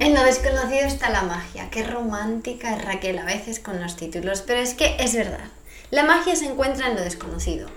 En 0.00 0.14
lo 0.14 0.24
desconocido 0.24 0.86
está 0.86 1.10
la 1.10 1.24
magia. 1.24 1.68
Qué 1.70 1.84
romántica 1.84 2.74
es 2.74 2.82
Raquel 2.82 3.18
a 3.18 3.24
veces 3.26 3.60
con 3.60 3.82
los 3.82 3.96
títulos, 3.96 4.40
pero 4.40 4.58
es 4.58 4.72
que 4.72 4.96
es 4.98 5.14
verdad. 5.14 5.44
La 5.90 6.04
magia 6.04 6.34
se 6.34 6.46
encuentra 6.46 6.86
en 6.86 6.96
lo 6.96 7.02
desconocido. 7.02 7.68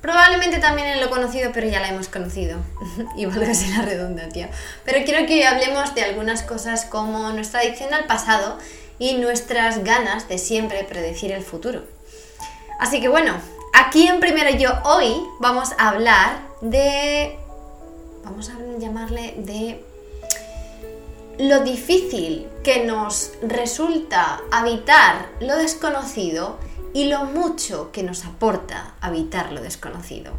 Probablemente 0.00 0.58
también 0.58 0.88
en 0.88 1.00
lo 1.00 1.08
conocido, 1.08 1.52
pero 1.54 1.68
ya 1.68 1.78
la 1.78 1.90
hemos 1.90 2.08
conocido. 2.08 2.58
y 3.16 3.30
ser 3.54 3.76
la 3.76 3.82
redundancia. 3.82 4.50
Pero 4.84 5.04
quiero 5.04 5.24
que 5.26 5.46
hablemos 5.46 5.94
de 5.94 6.02
algunas 6.02 6.42
cosas 6.42 6.84
como 6.84 7.30
nuestra 7.30 7.60
adicción 7.60 7.94
al 7.94 8.06
pasado 8.06 8.58
y 8.98 9.14
nuestras 9.14 9.84
ganas 9.84 10.26
de 10.26 10.38
siempre 10.38 10.82
predecir 10.82 11.30
el 11.30 11.44
futuro. 11.44 11.84
Así 12.80 13.00
que 13.00 13.06
bueno, 13.06 13.36
aquí 13.72 14.08
en 14.08 14.18
Primero 14.18 14.50
Yo 14.50 14.72
hoy 14.82 15.14
vamos 15.38 15.70
a 15.78 15.90
hablar 15.90 16.40
de... 16.60 17.38
Vamos 18.24 18.50
a 18.50 18.80
llamarle 18.80 19.34
de 19.36 19.87
lo 21.38 21.60
difícil 21.60 22.48
que 22.64 22.84
nos 22.84 23.32
resulta 23.42 24.40
habitar 24.50 25.30
lo 25.40 25.56
desconocido 25.56 26.58
y 26.92 27.04
lo 27.04 27.24
mucho 27.24 27.92
que 27.92 28.02
nos 28.02 28.24
aporta 28.24 28.94
habitar 29.00 29.52
lo 29.52 29.62
desconocido. 29.62 30.32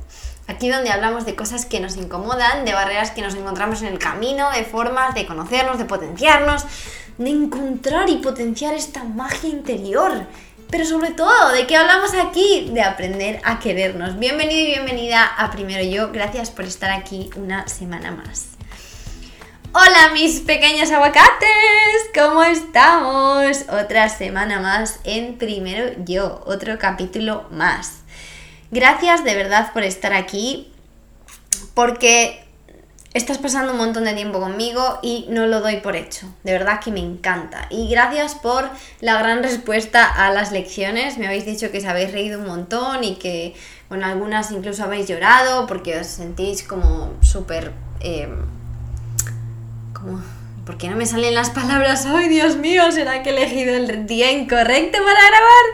Aquí 0.47 0.67
donde 0.67 0.91
hablamos 0.91 1.25
de 1.25 1.35
cosas 1.35 1.65
que 1.65 1.79
nos 1.79 1.95
incomodan, 1.95 2.65
de 2.65 2.73
barreras 2.73 3.11
que 3.11 3.21
nos 3.21 3.35
encontramos 3.35 3.81
en 3.81 3.89
el 3.89 3.99
camino, 3.99 4.51
de 4.51 4.65
formas 4.65 5.15
de 5.15 5.25
conocernos, 5.25 5.77
de 5.77 5.85
potenciarnos, 5.85 6.65
de 7.17 7.29
encontrar 7.29 8.09
y 8.09 8.17
potenciar 8.17 8.73
esta 8.73 9.05
magia 9.05 9.49
interior. 9.49 10.25
Pero 10.69 10.85
sobre 10.85 11.11
todo, 11.11 11.51
¿de 11.53 11.65
qué 11.65 11.77
hablamos 11.77 12.13
aquí? 12.13 12.71
De 12.73 12.81
aprender 12.81 13.39
a 13.45 13.59
querernos. 13.59 14.19
Bienvenido 14.19 14.59
y 14.59 14.71
bienvenida 14.71 15.23
a 15.25 15.49
Primero 15.49 15.83
Yo. 15.83 16.11
Gracias 16.11 16.51
por 16.51 16.65
estar 16.65 16.91
aquí 16.91 17.29
una 17.37 17.67
semana 17.67 18.11
más. 18.11 18.58
Hola 19.71 20.09
mis 20.13 20.39
pequeños 20.39 20.89
aguacates, 20.89 21.47
¿cómo 22.15 22.43
estamos? 22.43 23.65
Otra 23.69 24.09
semana 24.09 24.59
más 24.59 24.99
en 25.03 25.37
Primero 25.37 25.93
Yo, 26.05 26.41
otro 26.47 26.79
capítulo 26.79 27.45
más. 27.51 27.99
Gracias 28.71 29.23
de 29.23 29.35
verdad 29.35 29.71
por 29.71 29.83
estar 29.83 30.13
aquí, 30.13 30.73
porque 31.75 32.43
estás 33.13 33.37
pasando 33.37 33.73
un 33.73 33.77
montón 33.77 34.05
de 34.05 34.15
tiempo 34.15 34.39
conmigo 34.39 34.97
y 35.03 35.27
no 35.29 35.45
lo 35.45 35.61
doy 35.61 35.77
por 35.81 35.95
hecho. 35.95 36.25
De 36.43 36.53
verdad 36.53 36.79
que 36.79 36.89
me 36.89 37.01
encanta. 37.01 37.67
Y 37.69 37.89
gracias 37.89 38.33
por 38.33 38.67
la 39.01 39.19
gran 39.19 39.43
respuesta 39.43 40.03
a 40.03 40.31
las 40.31 40.51
lecciones. 40.51 41.19
Me 41.19 41.27
habéis 41.27 41.45
dicho 41.45 41.71
que 41.71 41.77
os 41.77 41.85
habéis 41.85 42.11
reído 42.11 42.39
un 42.39 42.47
montón 42.47 43.03
y 43.03 43.17
que, 43.17 43.53
bueno, 43.87 44.07
algunas 44.07 44.49
incluso 44.49 44.83
habéis 44.83 45.07
llorado 45.07 45.67
porque 45.67 45.99
os 45.99 46.07
sentís 46.07 46.63
como 46.63 47.13
súper... 47.21 47.71
Eh, 47.99 48.27
¿Por 50.65 50.77
qué 50.77 50.87
no 50.87 50.95
me 50.95 51.05
salen 51.05 51.33
las 51.33 51.49
palabras? 51.49 52.05
¡Ay, 52.05 52.29
Dios 52.29 52.57
mío! 52.57 52.91
¿Será 52.91 53.23
que 53.23 53.29
he 53.29 53.33
elegido 53.33 53.75
el 53.75 54.05
día 54.05 54.31
incorrecto 54.31 54.97
para 54.99 55.27
grabar? 55.27 55.65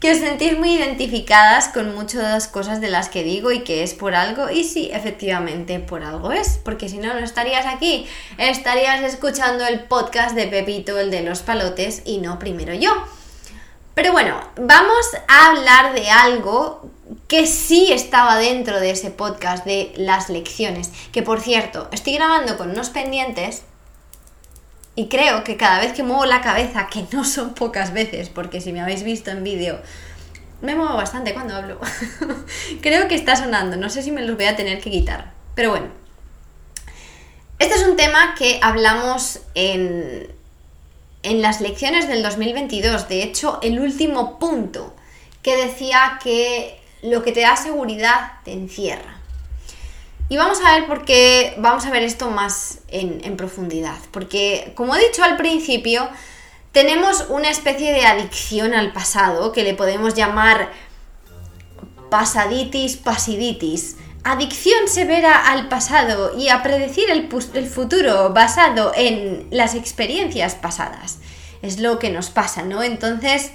Que 0.00 0.10
os 0.10 0.18
sentís 0.18 0.58
muy 0.58 0.72
identificadas 0.72 1.68
con 1.68 1.94
muchas 1.94 2.48
cosas 2.48 2.80
de 2.80 2.90
las 2.90 3.08
que 3.08 3.22
digo 3.22 3.52
y 3.52 3.60
que 3.60 3.84
es 3.84 3.94
por 3.94 4.16
algo. 4.16 4.50
Y 4.50 4.64
sí, 4.64 4.90
efectivamente, 4.92 5.78
por 5.78 6.02
algo 6.02 6.32
es. 6.32 6.58
Porque 6.64 6.88
si 6.88 6.98
no, 6.98 7.14
no 7.14 7.20
estarías 7.20 7.66
aquí. 7.66 8.06
Estarías 8.36 9.00
escuchando 9.02 9.64
el 9.64 9.84
podcast 9.84 10.34
de 10.34 10.48
Pepito, 10.48 10.98
el 10.98 11.12
de 11.12 11.22
los 11.22 11.42
palotes, 11.42 12.02
y 12.04 12.18
no 12.18 12.40
primero 12.40 12.74
yo. 12.74 12.90
Pero 13.94 14.12
bueno, 14.12 14.40
vamos 14.56 15.06
a 15.28 15.48
hablar 15.48 15.94
de 15.94 16.08
algo 16.08 16.90
que 17.28 17.46
sí 17.46 17.92
estaba 17.92 18.38
dentro 18.38 18.80
de 18.80 18.90
ese 18.90 19.10
podcast 19.10 19.64
de 19.66 19.92
las 19.96 20.30
lecciones. 20.30 20.90
Que 21.12 21.22
por 21.22 21.40
cierto, 21.40 21.88
estoy 21.92 22.14
grabando 22.14 22.56
con 22.56 22.70
unos 22.70 22.90
pendientes 22.90 23.62
y 24.94 25.08
creo 25.08 25.44
que 25.44 25.56
cada 25.56 25.80
vez 25.80 25.92
que 25.92 26.02
muevo 26.02 26.24
la 26.26 26.40
cabeza, 26.40 26.88
que 26.88 27.04
no 27.12 27.24
son 27.24 27.54
pocas 27.54 27.92
veces, 27.92 28.28
porque 28.28 28.60
si 28.60 28.72
me 28.72 28.80
habéis 28.80 29.02
visto 29.02 29.30
en 29.30 29.44
vídeo, 29.44 29.80
me 30.62 30.74
muevo 30.74 30.96
bastante 30.96 31.34
cuando 31.34 31.56
hablo. 31.56 31.78
creo 32.80 33.08
que 33.08 33.14
está 33.14 33.36
sonando, 33.36 33.76
no 33.76 33.90
sé 33.90 34.02
si 34.02 34.10
me 34.10 34.24
los 34.24 34.36
voy 34.36 34.46
a 34.46 34.56
tener 34.56 34.80
que 34.80 34.90
quitar. 34.90 35.32
Pero 35.54 35.70
bueno, 35.70 35.88
este 37.58 37.74
es 37.74 37.82
un 37.82 37.96
tema 37.96 38.34
que 38.38 38.58
hablamos 38.62 39.40
en, 39.54 40.31
en 41.22 41.42
las 41.42 41.60
lecciones 41.60 42.08
del 42.08 42.22
2022. 42.22 43.08
De 43.08 43.22
hecho, 43.22 43.58
el 43.62 43.80
último 43.80 44.38
punto 44.38 44.94
que 45.42 45.56
decía 45.56 46.18
que 46.22 46.80
lo 47.02 47.22
que 47.22 47.32
te 47.32 47.40
da 47.40 47.56
seguridad 47.56 48.32
te 48.44 48.52
encierra. 48.52 49.18
Y 50.28 50.36
vamos 50.36 50.60
a 50.64 50.76
ver 50.76 50.86
por 50.86 51.04
qué, 51.04 51.54
vamos 51.58 51.84
a 51.84 51.90
ver 51.90 52.02
esto 52.02 52.30
más 52.30 52.78
en, 52.88 53.36
profundidad. 53.36 53.98
Porque, 54.12 54.72
como 54.74 54.96
he 54.96 55.06
dicho 55.06 55.22
al 55.22 55.36
principio, 55.36 56.08
tenemos 56.70 57.26
una 57.28 57.50
especie 57.50 57.92
de 57.92 58.06
adicción 58.06 58.72
al 58.72 58.92
pasado 58.92 59.52
que 59.52 59.62
le 59.62 59.74
podemos 59.74 60.14
llamar 60.14 60.72
pasaditis, 62.08 62.96
pasiditis. 62.96 63.96
Adicción 64.24 64.86
severa 64.86 65.50
al 65.50 65.68
pasado 65.68 66.38
y 66.38 66.48
a 66.48 66.62
predecir 66.62 67.10
el, 67.10 67.28
el, 67.54 67.66
futuro 67.66 68.32
basado 68.32 68.92
en 68.94 69.48
las 69.50 69.74
experiencias 69.74 70.54
pasadas. 70.54 71.18
Es 71.60 71.80
lo 71.80 71.98
que 71.98 72.10
nos 72.10 72.30
pasa, 72.30 72.62
¿no? 72.62 72.82
Entonces, 72.82 73.50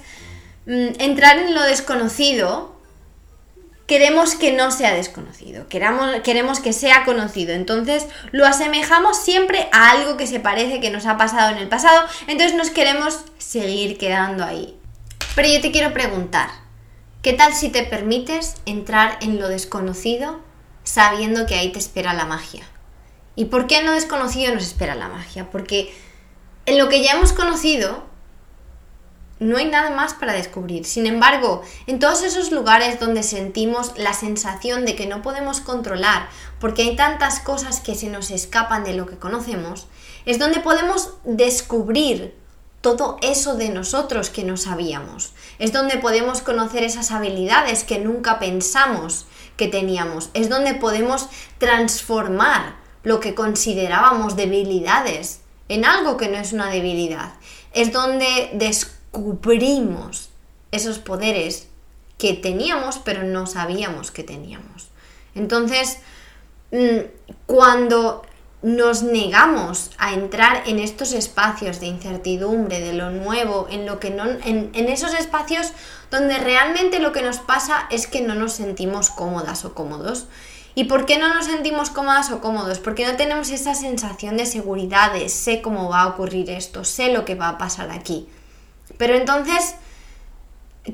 mm, 0.66 1.00
entrar 1.00 1.38
en 1.38 1.54
lo 1.54 1.62
desconocido 1.62 2.78
queremos 3.88 4.34
que 4.34 4.52
no 4.52 4.70
sea 4.70 4.92
desconocido, 4.92 5.66
queramos, 5.68 6.20
queremos 6.22 6.60
que 6.60 6.74
sea 6.74 7.04
conocido. 7.04 7.54
Entonces 7.54 8.06
lo 8.30 8.46
asemejamos 8.46 9.16
siempre 9.16 9.68
a 9.72 9.90
algo 9.90 10.16
que 10.18 10.26
se 10.26 10.38
parece 10.38 10.78
que 10.78 10.90
nos 10.90 11.06
ha 11.06 11.16
pasado 11.16 11.50
en 11.50 11.58
el 11.58 11.68
pasado, 11.68 12.06
entonces 12.28 12.54
nos 12.54 12.70
queremos 12.70 13.24
seguir 13.38 13.96
quedando 13.96 14.44
ahí. 14.44 14.76
Pero 15.34 15.48
yo 15.48 15.60
te 15.62 15.72
quiero 15.72 15.94
preguntar, 15.94 16.50
¿qué 17.22 17.32
tal 17.32 17.54
si 17.54 17.70
te 17.70 17.82
permites 17.82 18.56
entrar 18.66 19.16
en 19.22 19.40
lo 19.40 19.48
desconocido 19.48 20.40
sabiendo 20.88 21.44
que 21.44 21.54
ahí 21.54 21.70
te 21.70 21.78
espera 21.78 22.14
la 22.14 22.24
magia? 22.24 22.66
¿Y 23.36 23.44
por 23.44 23.66
qué 23.66 23.76
en 23.76 23.86
lo 23.86 23.92
desconocido 23.92 24.54
nos 24.54 24.64
espera 24.64 24.94
la 24.94 25.08
magia? 25.08 25.50
Porque 25.50 25.94
en 26.64 26.78
lo 26.78 26.88
que 26.88 27.02
ya 27.02 27.12
hemos 27.12 27.34
conocido 27.34 28.04
no 29.38 29.58
hay 29.58 29.66
nada 29.66 29.90
más 29.90 30.14
para 30.14 30.32
descubrir. 30.32 30.86
Sin 30.86 31.06
embargo, 31.06 31.62
en 31.86 31.98
todos 31.98 32.22
esos 32.22 32.50
lugares 32.52 32.98
donde 32.98 33.22
sentimos 33.22 33.92
la 33.98 34.14
sensación 34.14 34.86
de 34.86 34.96
que 34.96 35.06
no 35.06 35.20
podemos 35.20 35.60
controlar, 35.60 36.30
porque 36.58 36.82
hay 36.82 36.96
tantas 36.96 37.38
cosas 37.40 37.80
que 37.80 37.94
se 37.94 38.08
nos 38.08 38.30
escapan 38.30 38.82
de 38.82 38.94
lo 38.94 39.04
que 39.04 39.18
conocemos, 39.18 39.88
es 40.24 40.38
donde 40.38 40.60
podemos 40.60 41.12
descubrir 41.24 42.34
todo 42.96 43.18
eso 43.22 43.56
de 43.56 43.68
nosotros 43.68 44.30
que 44.30 44.44
no 44.44 44.56
sabíamos. 44.56 45.32
Es 45.58 45.72
donde 45.72 45.98
podemos 45.98 46.40
conocer 46.40 46.84
esas 46.84 47.10
habilidades 47.10 47.84
que 47.84 47.98
nunca 47.98 48.38
pensamos 48.38 49.26
que 49.56 49.68
teníamos. 49.68 50.30
Es 50.34 50.48
donde 50.48 50.74
podemos 50.74 51.28
transformar 51.58 52.76
lo 53.02 53.20
que 53.20 53.34
considerábamos 53.34 54.36
debilidades 54.36 55.40
en 55.68 55.84
algo 55.84 56.16
que 56.16 56.28
no 56.28 56.38
es 56.38 56.52
una 56.52 56.70
debilidad. 56.70 57.34
Es 57.72 57.92
donde 57.92 58.50
descubrimos 58.54 58.98
cubrimos 59.10 60.30
esos 60.70 60.98
poderes 60.98 61.68
que 62.18 62.34
teníamos 62.34 62.98
pero 62.98 63.22
no 63.24 63.46
sabíamos 63.46 64.10
que 64.10 64.24
teníamos. 64.24 64.88
Entonces, 65.34 65.98
mm, 66.72 67.32
cuando 67.46 68.22
nos 68.62 69.02
negamos 69.04 69.90
a 69.98 70.14
entrar 70.14 70.64
en 70.66 70.80
estos 70.80 71.12
espacios 71.12 71.78
de 71.78 71.86
incertidumbre, 71.86 72.80
de 72.80 72.92
lo 72.92 73.10
nuevo, 73.10 73.68
en 73.70 73.86
lo 73.86 74.00
que 74.00 74.10
no, 74.10 74.24
en, 74.24 74.72
esos 74.74 75.14
espacios 75.14 75.72
donde 76.10 76.38
realmente 76.38 76.98
lo 76.98 77.12
que 77.12 77.22
nos 77.22 77.38
pasa 77.38 77.86
es 77.90 78.06
que 78.06 78.20
no 78.20 78.34
nos 78.34 78.54
sentimos 78.54 79.10
cómodas 79.10 79.64
o 79.64 79.74
cómodos. 79.74 80.26
¿Y 80.74 80.84
por 80.84 81.06
qué 81.06 81.18
no 81.18 81.32
nos 81.32 81.46
sentimos 81.46 81.90
cómodas 81.90 82.30
o 82.30 82.40
cómodos? 82.40 82.78
Porque 82.78 83.06
no 83.06 83.16
tenemos 83.16 83.50
esa 83.50 83.74
sensación 83.74 84.36
de 84.36 84.46
seguridad, 84.46 85.12
de 85.12 85.28
sé 85.28 85.60
cómo 85.60 85.88
va 85.88 86.02
a 86.02 86.06
ocurrir 86.08 86.50
esto, 86.50 86.84
sé 86.84 87.12
lo 87.12 87.24
que 87.24 87.34
va 87.34 87.48
a 87.48 87.58
pasar 87.58 87.90
aquí. 87.90 88.28
Pero 88.96 89.14
entonces, 89.14 89.74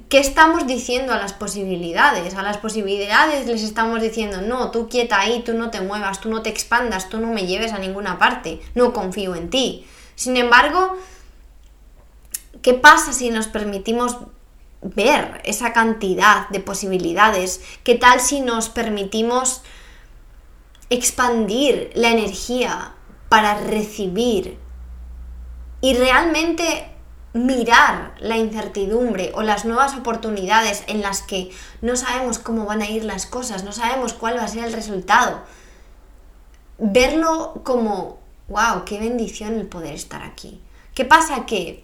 ¿qué 0.09 0.19
estamos 0.19 0.67
diciendo 0.67 1.13
a 1.13 1.19
las 1.19 1.33
posibilidades? 1.33 2.35
A 2.35 2.43
las 2.43 2.59
posibilidades 2.59 3.47
les 3.47 3.63
estamos 3.63 4.01
diciendo, 4.01 4.41
no, 4.43 4.71
tú 4.71 4.89
quieta 4.89 5.21
ahí, 5.21 5.43
tú 5.43 5.55
no 5.55 5.71
te 5.71 5.81
muevas, 5.81 6.21
tú 6.21 6.31
no 6.31 6.43
te 6.43 6.51
expandas, 6.51 7.09
tú 7.09 7.19
no 7.19 7.29
me 7.29 7.47
lleves 7.47 7.73
a 7.73 7.79
ninguna 7.79 8.19
parte, 8.19 8.61
no 8.75 8.93
confío 8.93 9.35
en 9.35 9.51
ti. 9.51 9.87
Sin 10.15 10.37
embargo, 10.37 10.97
¿qué 12.63 12.75
pasa 12.75 13.13
si 13.13 13.31
nos 13.31 13.47
permitimos 13.47 14.19
ver 14.83 15.41
esa 15.45 15.73
cantidad 15.73 16.49
de 16.49 16.61
posibilidades? 16.61 17.61
¿Qué 17.85 17.95
tal 17.95 18.21
si 18.21 18.41
nos 18.41 18.69
permitimos 18.69 19.63
expandir 20.91 21.91
la 21.95 22.11
energía 22.11 22.95
para 23.29 23.59
recibir 23.59 24.59
y 25.81 25.95
realmente 25.95 26.94
mirar 27.35 28.15
la 28.21 28.39
incertidumbre 28.39 29.33
o 29.35 29.43
las 29.43 29.65
nuevas 29.65 29.95
oportunidades 29.95 30.85
en 30.87 31.03
las 31.03 31.21
que 31.21 31.51
no 31.83 31.97
sabemos 31.97 32.39
cómo 32.39 32.65
van 32.65 32.81
a 32.81 32.89
ir 32.89 33.05
las 33.05 33.27
cosas, 33.27 33.65
no 33.65 33.73
sabemos 33.73 34.15
cuál 34.15 34.39
va 34.39 34.45
a 34.45 34.49
ser 34.49 34.65
el 34.65 34.73
resultado. 34.73 35.43
Verlo 36.79 37.61
como 37.65 38.19
wow, 38.49 38.85
qué 38.85 38.99
bendición 38.99 39.55
el 39.55 39.67
poder 39.67 39.95
estar 39.95 40.23
aquí. 40.23 40.61
¿Qué 40.95 41.05
pasa? 41.05 41.45
Que 41.45 41.83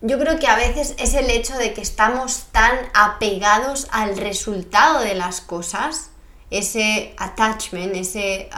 yo 0.00 0.18
creo 0.18 0.38
que 0.38 0.46
a 0.46 0.56
veces 0.56 0.94
es 0.98 1.14
el 1.14 1.28
hecho 1.28 1.56
de 1.56 1.74
que 1.74 1.80
estamos 1.80 2.44
tan 2.52 2.78
apegados 2.94 3.88
al 3.90 4.16
resultado 4.16 5.00
de 5.00 5.14
las 5.14 5.40
cosas, 5.40 6.10
ese 6.50 7.14
attachment, 7.18 7.94
ese... 7.96 8.48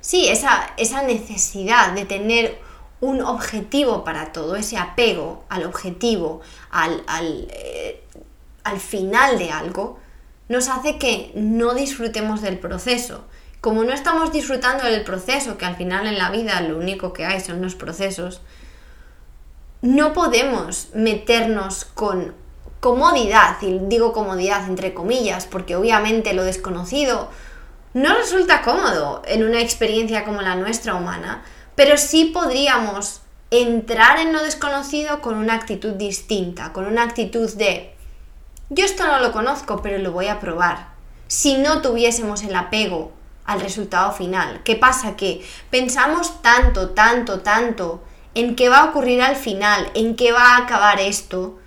sí, 0.00 0.28
esa, 0.28 0.70
esa 0.76 1.02
necesidad 1.02 1.92
de 1.92 2.04
tener 2.04 2.69
un 3.00 3.22
objetivo 3.22 4.04
para 4.04 4.32
todo, 4.32 4.56
ese 4.56 4.76
apego 4.76 5.44
al 5.48 5.64
objetivo, 5.64 6.40
al, 6.70 7.02
al, 7.06 7.48
eh, 7.50 8.02
al 8.64 8.78
final 8.78 9.38
de 9.38 9.50
algo, 9.50 9.98
nos 10.48 10.68
hace 10.68 10.98
que 10.98 11.32
no 11.34 11.74
disfrutemos 11.74 12.42
del 12.42 12.58
proceso. 12.58 13.24
Como 13.60 13.84
no 13.84 13.92
estamos 13.92 14.32
disfrutando 14.32 14.84
del 14.84 15.04
proceso, 15.04 15.58
que 15.58 15.66
al 15.66 15.76
final 15.76 16.06
en 16.06 16.18
la 16.18 16.30
vida 16.30 16.60
lo 16.60 16.78
único 16.78 17.12
que 17.12 17.24
hay 17.24 17.40
son 17.40 17.62
los 17.62 17.74
procesos, 17.74 18.42
no 19.82 20.12
podemos 20.12 20.88
meternos 20.94 21.84
con 21.84 22.34
comodidad, 22.80 23.56
y 23.60 23.78
digo 23.82 24.12
comodidad 24.12 24.66
entre 24.66 24.94
comillas, 24.94 25.46
porque 25.46 25.76
obviamente 25.76 26.32
lo 26.32 26.44
desconocido 26.44 27.30
no 27.92 28.14
resulta 28.14 28.62
cómodo 28.62 29.22
en 29.26 29.44
una 29.44 29.60
experiencia 29.60 30.24
como 30.24 30.42
la 30.42 30.54
nuestra 30.54 30.94
humana, 30.94 31.42
pero 31.80 31.96
sí 31.96 32.26
podríamos 32.26 33.22
entrar 33.50 34.18
en 34.18 34.34
lo 34.34 34.42
desconocido 34.42 35.22
con 35.22 35.38
una 35.38 35.54
actitud 35.54 35.92
distinta, 35.92 36.74
con 36.74 36.84
una 36.84 37.04
actitud 37.04 37.50
de 37.54 37.94
yo 38.68 38.84
esto 38.84 39.06
no 39.06 39.18
lo 39.18 39.32
conozco, 39.32 39.80
pero 39.80 39.96
lo 39.96 40.12
voy 40.12 40.26
a 40.26 40.40
probar. 40.40 40.88
Si 41.26 41.56
no 41.56 41.80
tuviésemos 41.80 42.42
el 42.42 42.54
apego 42.54 43.12
al 43.46 43.62
resultado 43.62 44.12
final, 44.12 44.60
¿qué 44.62 44.76
pasa? 44.76 45.16
Que 45.16 45.42
pensamos 45.70 46.42
tanto, 46.42 46.90
tanto, 46.90 47.40
tanto 47.40 48.02
en 48.34 48.56
qué 48.56 48.68
va 48.68 48.80
a 48.80 48.90
ocurrir 48.90 49.22
al 49.22 49.36
final, 49.36 49.90
en 49.94 50.16
qué 50.16 50.32
va 50.32 50.56
a 50.56 50.58
acabar 50.58 51.00
esto, 51.00 51.58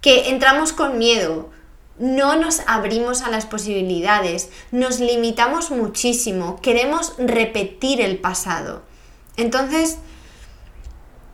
que 0.00 0.30
entramos 0.30 0.72
con 0.72 0.96
miedo, 0.96 1.50
no 1.98 2.36
nos 2.36 2.62
abrimos 2.66 3.20
a 3.20 3.28
las 3.28 3.44
posibilidades, 3.44 4.48
nos 4.70 4.98
limitamos 4.98 5.70
muchísimo, 5.70 6.58
queremos 6.62 7.12
repetir 7.18 8.00
el 8.00 8.16
pasado. 8.16 8.87
Entonces, 9.38 9.96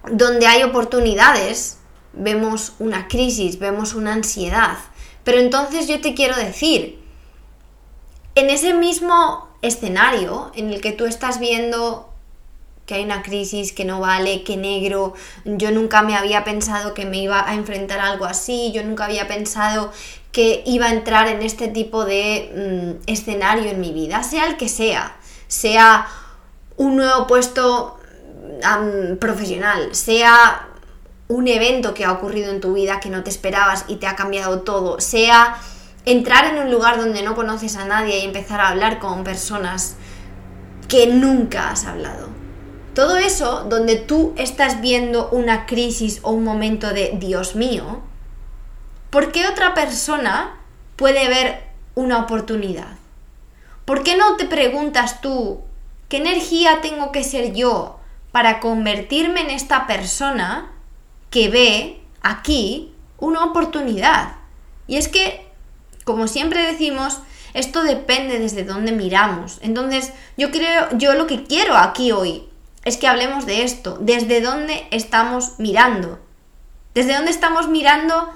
donde 0.09 0.47
hay 0.47 0.63
oportunidades, 0.63 1.79
vemos 2.13 2.75
una 2.79 3.09
crisis, 3.09 3.59
vemos 3.59 3.95
una 3.95 4.13
ansiedad. 4.13 4.79
Pero 5.25 5.39
entonces 5.39 5.89
yo 5.89 6.01
te 6.01 6.15
quiero 6.15 6.37
decir, 6.37 7.01
en 8.35 8.51
ese 8.51 8.75
mismo 8.75 9.49
escenario 9.63 10.53
en 10.55 10.71
el 10.71 10.81
que 10.81 10.93
tú 10.93 11.07
estás 11.07 11.41
viendo 11.41 12.11
que 12.87 12.95
hay 12.95 13.05
una 13.05 13.23
crisis, 13.23 13.73
que 13.73 13.87
no 13.87 14.01
vale, 14.01 14.45
que 14.45 14.59
negro, 14.59 15.15
yo 15.47 15.71
nunca 15.71 16.03
me 16.03 16.15
había 16.17 16.45
pensado 16.45 16.93
que 16.93 17.07
me 17.07 17.17
iba 17.17 17.49
a 17.49 17.55
enfrentar 17.55 17.99
a 18.01 18.11
algo 18.11 18.27
así, 18.27 18.73
yo 18.75 18.85
nunca 18.85 19.07
había 19.07 19.27
pensado 19.27 19.91
que 20.33 20.63
iba 20.67 20.87
a 20.87 20.93
entrar 20.93 21.29
en 21.29 21.41
este 21.41 21.69
tipo 21.69 22.05
de 22.05 22.99
mm, 23.01 23.11
escenario 23.11 23.71
en 23.71 23.81
mi 23.81 23.93
vida, 23.93 24.23
sea 24.23 24.47
el 24.47 24.59
que 24.59 24.69
sea, 24.69 25.17
sea 25.49 26.07
un 26.77 26.97
nuevo 26.97 27.27
puesto 27.27 27.99
profesional, 29.19 29.95
sea 29.95 30.69
un 31.29 31.49
evento 31.49 31.95
que 31.95 32.05
ha 32.05 32.13
ocurrido 32.13 32.51
en 32.51 32.61
tu 32.61 32.75
vida 32.75 33.01
que 33.01 33.11
no 33.11 33.23
te 33.23 33.31
esperabas 33.31 33.85
y 33.89 33.97
te 33.97 34.07
ha 34.07 34.17
cambiado 34.17 34.61
todo, 34.61 35.01
sea 35.01 35.57
entrar 36.05 36.47
en 36.47 36.59
un 36.59 36.71
lugar 36.71 36.99
donde 36.99 37.23
no 37.23 37.35
conoces 37.35 37.77
a 37.77 37.87
nadie 37.87 38.19
y 38.19 38.25
empezar 38.25 38.61
a 38.61 38.69
hablar 38.69 38.99
con 38.99 39.25
personas 39.25 39.97
que 40.89 41.07
nunca 41.07 41.71
has 41.71 41.85
hablado. 41.85 42.29
Todo 42.95 43.17
eso 43.17 43.65
donde 43.69 43.97
tú 43.97 44.35
estás 44.37 44.81
viendo 44.81 45.29
una 45.31 45.67
crisis 45.67 46.21
o 46.23 46.31
un 46.31 46.45
momento 46.45 46.91
de 46.91 47.17
Dios 47.19 47.57
mío, 47.57 48.03
¿por 49.11 49.33
qué 49.33 49.47
otra 49.49 49.75
persona 49.75 50.61
puede 50.97 51.29
ver 51.29 51.65
una 51.95 52.19
oportunidad? 52.19 52.99
¿Por 53.85 54.03
qué 54.03 54.17
no 54.17 54.37
te 54.37 54.45
preguntas 54.45 55.21
tú 55.21 55.63
qué 56.09 56.19
energía 56.19 56.81
tengo 56.81 57.13
que 57.13 57.25
ser 57.25 57.53
yo 57.55 58.01
para 58.33 58.61
convertirme 58.61 59.43
en 59.43 59.51
esta 59.51 59.87
persona 59.87 60.73
que 61.31 61.49
ve 61.49 62.01
aquí 62.21 62.93
una 63.19 63.45
oportunidad. 63.45 64.37
Y 64.87 64.97
es 64.97 65.09
que, 65.09 65.47
como 66.05 66.29
siempre 66.29 66.63
decimos, 66.63 67.21
esto 67.55 67.83
depende 67.85 68.39
desde 68.39 68.65
dónde 68.65 68.93
miramos. 68.93 69.59
Entonces, 69.63 70.13
yo 70.37 70.51
creo, 70.51 70.89
yo 70.99 71.15
lo 71.15 71.27
que 71.27 71.45
quiero 71.45 71.77
aquí 71.77 72.13
hoy 72.13 72.45
es 72.85 72.97
que 72.97 73.09
hablemos 73.09 73.47
de 73.47 73.63
esto, 73.63 73.97
desde 74.01 74.41
dónde 74.41 74.87
estamos 74.91 75.59
mirando. 75.59 76.19
Desde 76.93 77.15
dónde 77.15 77.31
estamos 77.31 77.69
mirando 77.69 78.29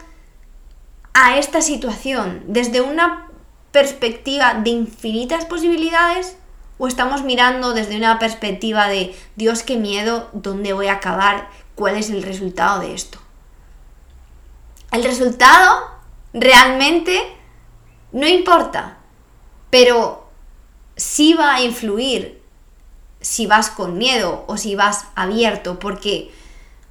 a 1.12 1.37
esta 1.37 1.61
situación, 1.61 2.43
desde 2.47 2.81
una 2.81 3.29
perspectiva 3.73 4.55
de 4.55 4.70
infinitas 4.70 5.44
posibilidades 5.44 6.38
o 6.79 6.87
estamos 6.87 7.23
mirando 7.23 7.75
desde 7.75 7.97
una 7.97 8.19
perspectiva 8.19 8.89
de 8.89 9.15
Dios, 9.37 9.63
qué 9.63 9.77
miedo, 9.77 10.31
dónde 10.33 10.73
voy 10.73 10.87
a 10.87 10.95
acabar, 10.95 11.49
cuál 11.75 11.97
es 11.97 12.11
el 12.11 12.23
resultado 12.23 12.81
de 12.81 12.95
esto. 12.95 13.19
El 14.93 15.05
resultado 15.05 15.87
realmente 16.33 17.21
no 18.13 18.27
importa, 18.27 18.99
pero 19.71 20.29
sí 20.97 21.35
va 21.35 21.57
a 21.57 21.63
influir 21.63 22.43
si 23.21 23.47
vas 23.47 23.71
con 23.71 23.99
miedo 23.99 24.45
o 24.47 24.57
si 24.57 24.75
vas 24.77 25.07
abierto, 25.15 25.79
porque 25.79 26.33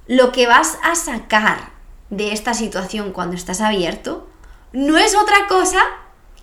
lo 0.06 0.32
que 0.32 0.46
vas 0.46 0.78
a 0.82 0.94
sacar 0.94 1.72
de 2.10 2.32
esta 2.32 2.54
situación 2.54 3.12
cuando 3.12 3.36
estás 3.36 3.60
abierto 3.60 4.28
no 4.72 4.96
es 4.96 5.14
otra 5.14 5.46
cosa 5.48 5.80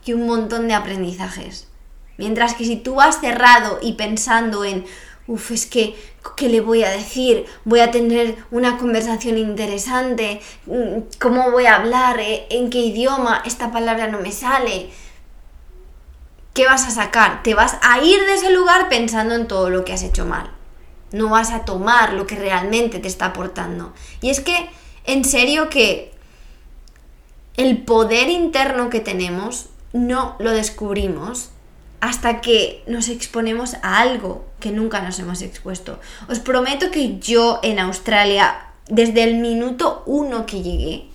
que 0.04 0.14
un 0.14 0.28
montón 0.28 0.68
de 0.68 0.74
aprendizajes. 0.74 1.68
Mientras 2.18 2.54
que 2.54 2.66
si 2.66 2.78
tú 2.78 2.96
vas 2.96 3.20
cerrado 3.20 3.80
y 3.82 3.94
pensando 3.94 4.64
en, 4.64 4.86
uff, 5.28 5.52
es 5.52 5.66
que, 5.66 5.96
¿qué 6.38 6.50
le 6.50 6.62
voy 6.62 6.84
a 6.84 6.90
decir? 6.90 7.46
Voy 7.66 7.80
a 7.80 7.92
tener 7.92 8.36
una 8.52 8.78
conversación 8.78 9.38
interesante, 9.38 10.42
mm, 10.66 11.18
¿cómo 11.20 11.52
voy 11.52 11.66
a 11.66 11.76
hablar? 11.76 12.20
¿Eh? 12.20 12.48
¿En 12.50 12.70
qué 12.70 12.80
idioma? 12.80 13.42
Esta 13.46 13.72
palabra 13.72 14.08
no 14.08 14.20
me 14.20 14.32
sale. 14.32 14.90
¿Qué 16.54 16.66
vas 16.66 16.88
a 16.88 16.92
sacar? 16.92 17.44
Te 17.44 17.54
vas 17.54 17.78
a 17.82 18.00
ir 18.02 18.20
de 18.26 18.36
ese 18.36 18.50
lugar 18.52 18.88
pensando 18.88 19.36
en 19.36 19.48
todo 19.48 19.70
lo 19.70 19.84
que 19.84 19.94
has 19.94 20.04
hecho 20.04 20.26
mal. 20.26 20.52
No 21.12 21.30
vas 21.30 21.52
a 21.52 21.66
tomar 21.66 22.14
lo 22.14 22.26
que 22.26 22.36
realmente 22.36 23.00
te 23.00 23.10
está 23.10 23.28
aportando. 23.28 23.94
Y 24.22 24.30
es 24.30 24.40
que, 24.40 24.70
en 25.06 25.26
serio 25.26 25.70
que 25.70 26.14
el 27.58 27.84
poder 27.84 28.30
interno 28.30 28.90
que 28.90 29.02
tenemos 29.02 29.68
no 29.92 30.36
lo 30.40 30.52
descubrimos 30.52 31.52
hasta 32.06 32.40
que 32.40 32.84
nos 32.86 33.10
exponemos 33.10 33.74
a 33.82 34.00
algo 34.00 34.46
que 34.60 34.70
nunca 34.70 35.02
nos 35.02 35.18
hemos 35.18 35.42
expuesto. 35.42 36.00
Os 36.30 36.40
prometo 36.40 36.92
que 36.92 37.18
yo 37.18 37.60
en 37.64 37.80
Australia, 37.80 38.68
desde 38.88 39.24
el 39.24 39.38
minuto 39.38 40.04
uno 40.06 40.46
que 40.46 40.62
llegué, 40.62 41.08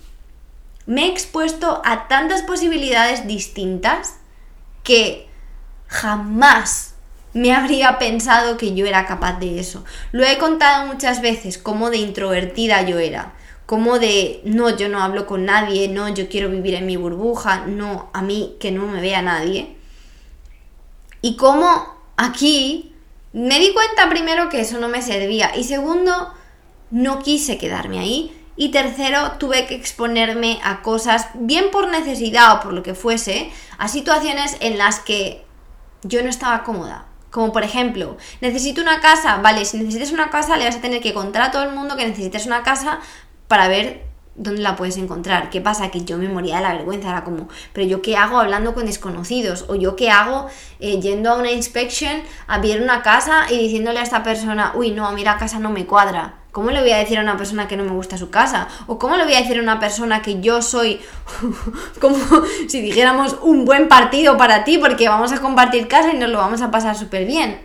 me 0.85 1.05
he 1.05 1.09
expuesto 1.09 1.81
a 1.85 2.09
tantas 2.09 2.41
posibilidades 2.41 3.25
distintas 3.25 4.15
que 4.83 5.29
jamás 5.87 6.95
me 7.33 7.53
habría 7.53 7.97
pensado 7.97 8.57
que 8.57 8.75
yo 8.75 8.85
era 8.85 9.05
capaz 9.05 9.39
de 9.39 9.61
eso. 9.61 9.85
Lo 10.11 10.25
he 10.25 10.37
contado 10.39 10.87
muchas 10.87 11.21
veces, 11.21 11.57
como 11.57 11.89
de 11.89 11.99
introvertida 11.99 12.81
yo 12.81 12.99
era, 12.99 13.31
como 13.65 13.97
de 13.97 14.41
no, 14.43 14.75
yo 14.75 14.89
no 14.89 15.01
hablo 15.01 15.25
con 15.25 15.45
nadie, 15.45 15.87
no, 15.87 16.09
yo 16.09 16.27
quiero 16.27 16.49
vivir 16.49 16.75
en 16.75 16.85
mi 16.85 16.97
burbuja, 16.97 17.65
no, 17.65 18.09
a 18.11 18.21
mí 18.21 18.57
que 18.59 18.73
no 18.73 18.87
me 18.87 18.99
vea 18.99 19.21
nadie. 19.21 19.79
Y 21.21 21.35
como 21.35 21.95
aquí 22.17 22.95
me 23.33 23.59
di 23.59 23.73
cuenta 23.73 24.09
primero 24.09 24.49
que 24.49 24.61
eso 24.61 24.79
no 24.79 24.89
me 24.89 25.01
servía 25.01 25.55
y 25.55 25.63
segundo, 25.63 26.33
no 26.89 27.19
quise 27.19 27.57
quedarme 27.57 27.99
ahí. 27.99 28.37
Y 28.57 28.69
tercero, 28.69 29.33
tuve 29.39 29.65
que 29.65 29.75
exponerme 29.75 30.59
a 30.63 30.81
cosas, 30.81 31.27
bien 31.33 31.71
por 31.71 31.89
necesidad 31.89 32.57
o 32.57 32.59
por 32.59 32.73
lo 32.73 32.83
que 32.83 32.93
fuese, 32.93 33.49
a 33.77 33.87
situaciones 33.87 34.57
en 34.59 34.77
las 34.77 34.99
que 34.99 35.43
yo 36.03 36.21
no 36.21 36.29
estaba 36.29 36.63
cómoda. 36.63 37.05
Como 37.31 37.53
por 37.53 37.63
ejemplo, 37.63 38.17
necesito 38.41 38.81
una 38.81 38.99
casa, 38.99 39.37
vale, 39.37 39.63
si 39.63 39.77
necesitas 39.77 40.11
una 40.11 40.29
casa 40.29 40.57
le 40.57 40.65
vas 40.65 40.75
a 40.75 40.81
tener 40.81 41.01
que 41.01 41.13
contar 41.13 41.43
a 41.43 41.51
todo 41.51 41.63
el 41.63 41.73
mundo 41.73 41.95
que 41.95 42.05
necesitas 42.05 42.45
una 42.45 42.61
casa 42.61 42.99
para 43.47 43.69
ver 43.69 44.10
¿dónde 44.35 44.61
la 44.61 44.75
puedes 44.75 44.97
encontrar? 44.97 45.49
¿Qué 45.49 45.61
pasa? 45.61 45.91
Que 45.91 46.03
yo 46.03 46.17
me 46.17 46.29
moría 46.29 46.57
de 46.57 46.63
la 46.63 46.73
vergüenza, 46.73 47.09
era 47.09 47.23
como, 47.23 47.49
pero 47.73 47.87
yo 47.87 48.01
qué 48.01 48.17
hago 48.17 48.39
hablando 48.39 48.73
con 48.73 48.85
desconocidos, 48.85 49.65
o 49.67 49.75
yo 49.75 49.95
qué 49.95 50.09
hago 50.09 50.47
eh, 50.79 50.99
yendo 50.99 51.31
a 51.31 51.35
una 51.35 51.51
inspection 51.51 52.21
a 52.47 52.59
ver 52.59 52.81
una 52.81 53.01
casa 53.01 53.45
y 53.49 53.57
diciéndole 53.57 53.99
a 53.99 54.03
esta 54.03 54.23
persona, 54.23 54.71
uy, 54.75 54.91
no, 54.91 55.05
a 55.05 55.11
mí 55.11 55.23
la 55.23 55.37
casa 55.37 55.59
no 55.59 55.69
me 55.69 55.85
cuadra. 55.85 56.35
¿Cómo 56.51 56.69
le 56.71 56.81
voy 56.81 56.91
a 56.91 56.97
decir 56.97 57.17
a 57.17 57.21
una 57.21 57.37
persona 57.37 57.69
que 57.69 57.77
no 57.77 57.85
me 57.85 57.91
gusta 57.91 58.17
su 58.17 58.29
casa? 58.29 58.67
¿O 58.87 58.99
cómo 58.99 59.15
le 59.15 59.23
voy 59.23 59.35
a 59.35 59.39
decir 59.41 59.57
a 59.57 59.61
una 59.61 59.79
persona 59.79 60.21
que 60.21 60.41
yo 60.41 60.61
soy 60.61 60.99
como 62.01 62.17
si 62.67 62.81
dijéramos 62.81 63.37
un 63.41 63.63
buen 63.63 63.87
partido 63.87 64.37
para 64.37 64.65
ti 64.65 64.77
porque 64.77 65.07
vamos 65.07 65.31
a 65.31 65.39
compartir 65.39 65.87
casa 65.87 66.11
y 66.11 66.17
nos 66.17 66.29
lo 66.29 66.39
vamos 66.39 66.61
a 66.61 66.69
pasar 66.69 66.97
súper 66.97 67.25
bien? 67.25 67.61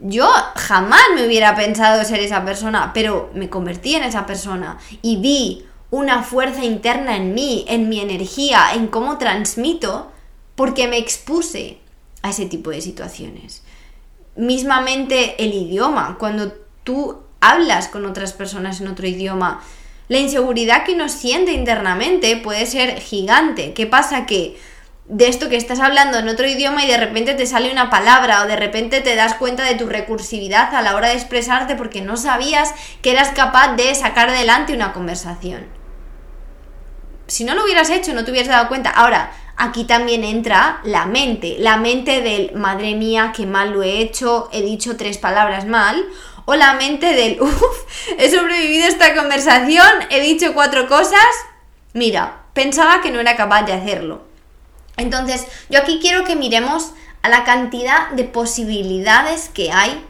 Yo 0.00 0.28
jamás 0.56 1.02
me 1.14 1.26
hubiera 1.26 1.54
pensado 1.54 2.02
ser 2.04 2.18
esa 2.20 2.44
persona, 2.44 2.92
pero 2.92 3.30
me 3.34 3.48
convertí 3.48 3.94
en 3.94 4.04
esa 4.04 4.26
persona 4.26 4.78
y 5.02 5.16
vi 5.18 5.67
una 5.90 6.22
fuerza 6.22 6.64
interna 6.64 7.16
en 7.16 7.34
mí, 7.34 7.64
en 7.68 7.88
mi 7.88 8.00
energía, 8.00 8.72
en 8.74 8.88
cómo 8.88 9.18
transmito, 9.18 10.10
porque 10.54 10.88
me 10.88 10.98
expuse 10.98 11.78
a 12.22 12.30
ese 12.30 12.46
tipo 12.46 12.70
de 12.70 12.80
situaciones. 12.80 13.62
Mismamente 14.36 15.42
el 15.42 15.54
idioma, 15.54 16.16
cuando 16.18 16.52
tú 16.84 17.18
hablas 17.40 17.88
con 17.88 18.04
otras 18.04 18.32
personas 18.32 18.80
en 18.80 18.88
otro 18.88 19.06
idioma, 19.06 19.62
la 20.08 20.18
inseguridad 20.18 20.84
que 20.84 20.94
uno 20.94 21.08
siente 21.08 21.52
internamente 21.52 22.36
puede 22.36 22.66
ser 22.66 23.00
gigante. 23.00 23.74
¿Qué 23.74 23.86
pasa? 23.86 24.26
Que 24.26 24.58
de 25.06 25.28
esto 25.28 25.48
que 25.48 25.56
estás 25.56 25.80
hablando 25.80 26.18
en 26.18 26.28
otro 26.28 26.46
idioma 26.46 26.84
y 26.84 26.88
de 26.88 26.98
repente 26.98 27.34
te 27.34 27.46
sale 27.46 27.72
una 27.72 27.88
palabra 27.88 28.42
o 28.42 28.46
de 28.46 28.56
repente 28.56 29.00
te 29.00 29.16
das 29.16 29.34
cuenta 29.34 29.64
de 29.64 29.74
tu 29.74 29.86
recursividad 29.86 30.74
a 30.74 30.82
la 30.82 30.94
hora 30.96 31.08
de 31.08 31.14
expresarte 31.14 31.76
porque 31.76 32.02
no 32.02 32.16
sabías 32.16 32.74
que 33.00 33.12
eras 33.12 33.30
capaz 33.30 33.74
de 33.76 33.94
sacar 33.94 34.28
adelante 34.28 34.74
una 34.74 34.92
conversación. 34.92 35.77
Si 37.28 37.44
no 37.44 37.54
lo 37.54 37.64
hubieras 37.64 37.90
hecho, 37.90 38.14
no 38.14 38.24
te 38.24 38.30
hubieras 38.30 38.48
dado 38.48 38.68
cuenta. 38.68 38.90
Ahora, 38.90 39.32
aquí 39.56 39.84
también 39.84 40.24
entra 40.24 40.80
la 40.82 41.04
mente, 41.04 41.56
la 41.58 41.76
mente 41.76 42.22
del 42.22 42.52
madre 42.54 42.94
mía, 42.94 43.32
qué 43.36 43.44
mal 43.44 43.72
lo 43.72 43.82
he 43.82 44.00
hecho, 44.00 44.48
he 44.52 44.62
dicho 44.62 44.96
tres 44.96 45.18
palabras 45.18 45.66
mal, 45.66 46.02
o 46.46 46.54
la 46.54 46.72
mente 46.74 47.12
del 47.12 47.38
uff, 47.42 47.82
he 48.16 48.30
sobrevivido 48.30 48.86
a 48.86 48.88
esta 48.88 49.14
conversación, 49.14 49.86
he 50.10 50.20
dicho 50.20 50.54
cuatro 50.54 50.88
cosas, 50.88 51.20
mira, 51.92 52.44
pensaba 52.54 53.02
que 53.02 53.10
no 53.10 53.20
era 53.20 53.36
capaz 53.36 53.64
de 53.64 53.74
hacerlo. 53.74 54.22
Entonces, 54.96 55.46
yo 55.68 55.80
aquí 55.80 55.98
quiero 56.00 56.24
que 56.24 56.34
miremos 56.34 56.92
a 57.22 57.28
la 57.28 57.44
cantidad 57.44 58.10
de 58.10 58.24
posibilidades 58.24 59.50
que 59.50 59.70
hay 59.70 60.02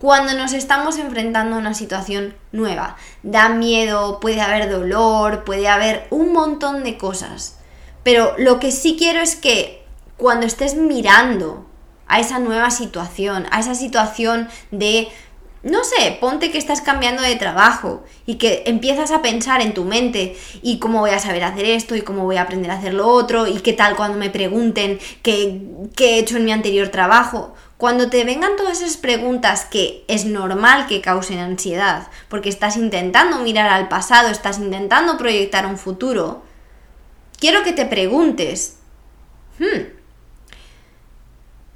cuando 0.00 0.32
nos 0.32 0.54
estamos 0.54 0.98
enfrentando 0.98 1.56
a 1.56 1.58
una 1.58 1.74
situación 1.74 2.34
nueva. 2.52 2.96
Da 3.22 3.50
miedo, 3.50 4.18
puede 4.18 4.40
haber 4.40 4.70
dolor, 4.70 5.44
puede 5.44 5.68
haber 5.68 6.06
un 6.08 6.32
montón 6.32 6.84
de 6.84 6.96
cosas. 6.96 7.58
Pero 8.02 8.34
lo 8.38 8.58
que 8.58 8.72
sí 8.72 8.96
quiero 8.98 9.20
es 9.20 9.36
que 9.36 9.84
cuando 10.16 10.46
estés 10.46 10.74
mirando 10.74 11.66
a 12.06 12.18
esa 12.18 12.38
nueva 12.38 12.70
situación, 12.70 13.46
a 13.50 13.60
esa 13.60 13.74
situación 13.74 14.48
de 14.70 15.08
no 15.62 15.84
sé, 15.84 16.16
ponte 16.18 16.50
que 16.50 16.56
estás 16.56 16.80
cambiando 16.80 17.20
de 17.20 17.36
trabajo 17.36 18.02
y 18.24 18.36
que 18.36 18.62
empiezas 18.64 19.10
a 19.10 19.20
pensar 19.20 19.60
en 19.60 19.74
tu 19.74 19.84
mente 19.84 20.34
y 20.62 20.78
cómo 20.78 21.00
voy 21.00 21.10
a 21.10 21.18
saber 21.18 21.44
hacer 21.44 21.66
esto 21.66 21.94
y 21.94 22.00
cómo 22.00 22.24
voy 22.24 22.38
a 22.38 22.42
aprender 22.42 22.70
a 22.70 22.78
hacer 22.78 22.94
lo 22.94 23.06
otro 23.06 23.46
y 23.46 23.60
qué 23.60 23.74
tal 23.74 23.94
cuando 23.94 24.16
me 24.16 24.30
pregunten 24.30 24.98
qué, 25.22 25.60
qué 25.94 26.14
he 26.14 26.18
hecho 26.20 26.38
en 26.38 26.46
mi 26.46 26.52
anterior 26.52 26.88
trabajo. 26.88 27.52
Cuando 27.80 28.10
te 28.10 28.24
vengan 28.24 28.56
todas 28.56 28.82
esas 28.82 28.98
preguntas 28.98 29.64
que 29.64 30.04
es 30.06 30.26
normal 30.26 30.86
que 30.86 31.00
causen 31.00 31.38
ansiedad, 31.38 32.08
porque 32.28 32.50
estás 32.50 32.76
intentando 32.76 33.38
mirar 33.38 33.70
al 33.70 33.88
pasado, 33.88 34.28
estás 34.28 34.58
intentando 34.58 35.16
proyectar 35.16 35.64
un 35.64 35.78
futuro, 35.78 36.42
quiero 37.38 37.62
que 37.62 37.72
te 37.72 37.86
preguntes, 37.86 38.76
hmm, 39.58 39.94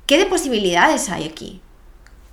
¿qué 0.04 0.18
de 0.18 0.26
posibilidades 0.26 1.08
hay 1.08 1.24
aquí? 1.24 1.62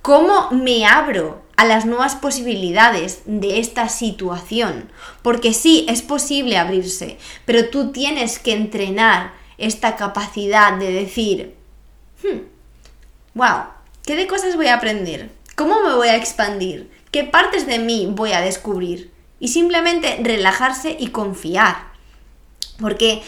¿Cómo 0.02 0.50
me 0.50 0.84
abro 0.84 1.40
a 1.56 1.64
las 1.64 1.86
nuevas 1.86 2.14
posibilidades 2.14 3.22
de 3.24 3.60
esta 3.60 3.88
situación. 3.88 4.90
Porque 5.22 5.54
sí, 5.54 5.86
es 5.88 6.02
posible 6.02 6.58
abrirse, 6.58 7.18
pero 7.44 7.68
tú 7.68 7.92
tienes 7.92 8.38
que 8.38 8.52
entrenar 8.52 9.32
esta 9.58 9.96
capacidad 9.96 10.72
de 10.76 10.90
decir, 10.90 11.54
wow, 13.34 13.64
¿qué 14.04 14.16
de 14.16 14.26
cosas 14.26 14.56
voy 14.56 14.66
a 14.66 14.74
aprender? 14.74 15.30
¿Cómo 15.56 15.82
me 15.82 15.94
voy 15.94 16.08
a 16.08 16.16
expandir? 16.16 16.90
¿Qué 17.10 17.24
partes 17.24 17.66
de 17.66 17.78
mí 17.78 18.08
voy 18.10 18.32
a 18.32 18.40
descubrir? 18.40 19.12
Y 19.38 19.48
simplemente 19.48 20.18
relajarse 20.22 20.96
y 20.98 21.08
confiar. 21.08 21.92
Porque 22.80 23.22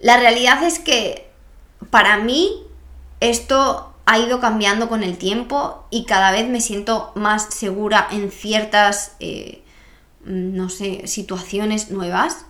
la 0.00 0.18
realidad 0.18 0.62
es 0.62 0.78
que 0.78 1.30
para 1.90 2.18
mí 2.18 2.64
esto 3.20 3.94
ha 4.06 4.18
ido 4.18 4.40
cambiando 4.40 4.88
con 4.88 5.02
el 5.02 5.18
tiempo 5.18 5.84
y 5.90 6.04
cada 6.04 6.32
vez 6.32 6.48
me 6.48 6.60
siento 6.60 7.12
más 7.14 7.54
segura 7.54 8.08
en 8.10 8.30
ciertas, 8.30 9.16
eh, 9.20 9.62
no 10.24 10.70
sé, 10.70 11.06
situaciones 11.06 11.90
nuevas. 11.90 12.46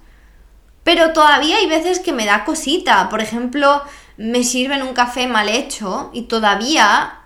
Pero 0.85 1.13
todavía 1.13 1.57
hay 1.57 1.67
veces 1.67 1.99
que 1.99 2.13
me 2.13 2.27
da 2.27 2.45
cosita. 2.45 3.09
Por 3.09 3.21
ejemplo, 3.21 3.83
me 4.19 4.43
sirven 4.43 4.83
un 4.83 4.95
café 4.95 5.29
mal 5.29 5.49
hecho 5.49 6.11
y 6.13 6.23
todavía 6.23 7.21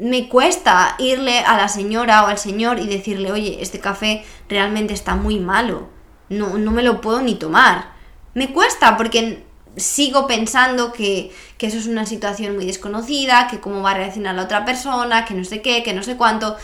me 0.00 0.28
cuesta 0.28 0.94
irle 0.98 1.40
a 1.40 1.56
la 1.56 1.68
señora 1.68 2.24
o 2.24 2.26
al 2.26 2.38
señor 2.38 2.78
y 2.78 2.86
decirle, 2.86 3.30
oye, 3.30 3.58
este 3.60 3.80
café 3.80 4.24
realmente 4.48 4.94
está 4.94 5.14
muy 5.14 5.38
malo. 5.38 5.88
No, 6.30 6.56
no 6.56 6.70
me 6.70 6.82
lo 6.82 7.00
puedo 7.00 7.20
ni 7.20 7.34
tomar. 7.34 7.92
Me 8.32 8.52
cuesta 8.52 8.96
porque 8.96 9.44
sigo 9.76 10.26
pensando 10.26 10.92
que, 10.92 11.34
eso 11.58 11.76
es 11.76 11.86
una 11.86 12.06
situación 12.06 12.54
muy 12.54 12.64
desconocida, 12.64 13.48
que 13.48 13.60
cómo 13.60 13.82
va 13.82 13.90
a 13.90 13.94
reaccionar 13.94 14.34
la 14.34 14.44
otra 14.44 14.64
persona, 14.64 15.26
que 15.26 15.34
no 15.34 15.44
sé 15.44 15.60
qué, 15.60 15.82
que 15.82 15.92
no 15.92 16.02
sé 16.02 16.16
cuánto. 16.16 16.56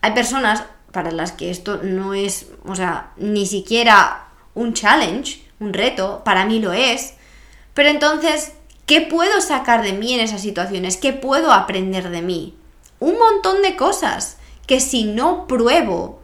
Hay 0.00 0.12
personas 0.12 0.64
para 0.90 1.12
las 1.12 1.30
que 1.30 1.50
esto 1.50 1.80
no 1.82 2.12
es, 2.14 2.48
o 2.64 2.74
sea, 2.74 3.12
ni 3.16 3.46
siquiera 3.46 4.24
un 4.54 4.74
challenge, 4.74 5.44
un 5.60 5.72
reto, 5.72 6.22
para 6.24 6.44
mí 6.44 6.58
lo 6.58 6.72
es. 6.72 7.14
Pero 7.74 7.88
entonces, 7.88 8.52
¿qué 8.92 9.00
puedo 9.00 9.40
sacar 9.40 9.82
de 9.82 9.94
mí 9.94 10.12
en 10.12 10.20
esas 10.20 10.42
situaciones? 10.42 10.98
¿Qué 10.98 11.14
puedo 11.14 11.50
aprender 11.50 12.10
de 12.10 12.20
mí? 12.20 12.54
Un 13.00 13.18
montón 13.18 13.62
de 13.62 13.74
cosas 13.74 14.36
que 14.66 14.80
si 14.80 15.04
no 15.04 15.46
pruebo, 15.46 16.20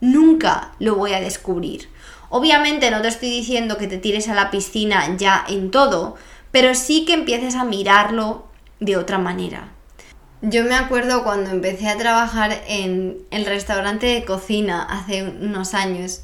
nunca 0.00 0.74
lo 0.78 0.94
voy 0.94 1.12
a 1.12 1.20
descubrir. 1.20 1.88
Obviamente 2.28 2.92
no 2.92 3.02
te 3.02 3.08
estoy 3.08 3.30
diciendo 3.30 3.78
que 3.78 3.88
te 3.88 3.98
tires 3.98 4.28
a 4.28 4.36
la 4.36 4.52
piscina 4.52 5.16
ya 5.16 5.44
en 5.48 5.72
todo, 5.72 6.14
pero 6.52 6.76
sí 6.76 7.04
que 7.04 7.14
empieces 7.14 7.56
a 7.56 7.64
mirarlo 7.64 8.46
de 8.78 8.96
otra 8.96 9.18
manera. 9.18 9.72
Yo 10.40 10.62
me 10.62 10.76
acuerdo 10.76 11.24
cuando 11.24 11.50
empecé 11.50 11.88
a 11.88 11.98
trabajar 11.98 12.62
en 12.68 13.18
el 13.32 13.44
restaurante 13.44 14.06
de 14.06 14.24
cocina 14.24 14.84
hace 14.84 15.24
unos 15.24 15.74
años. 15.74 16.20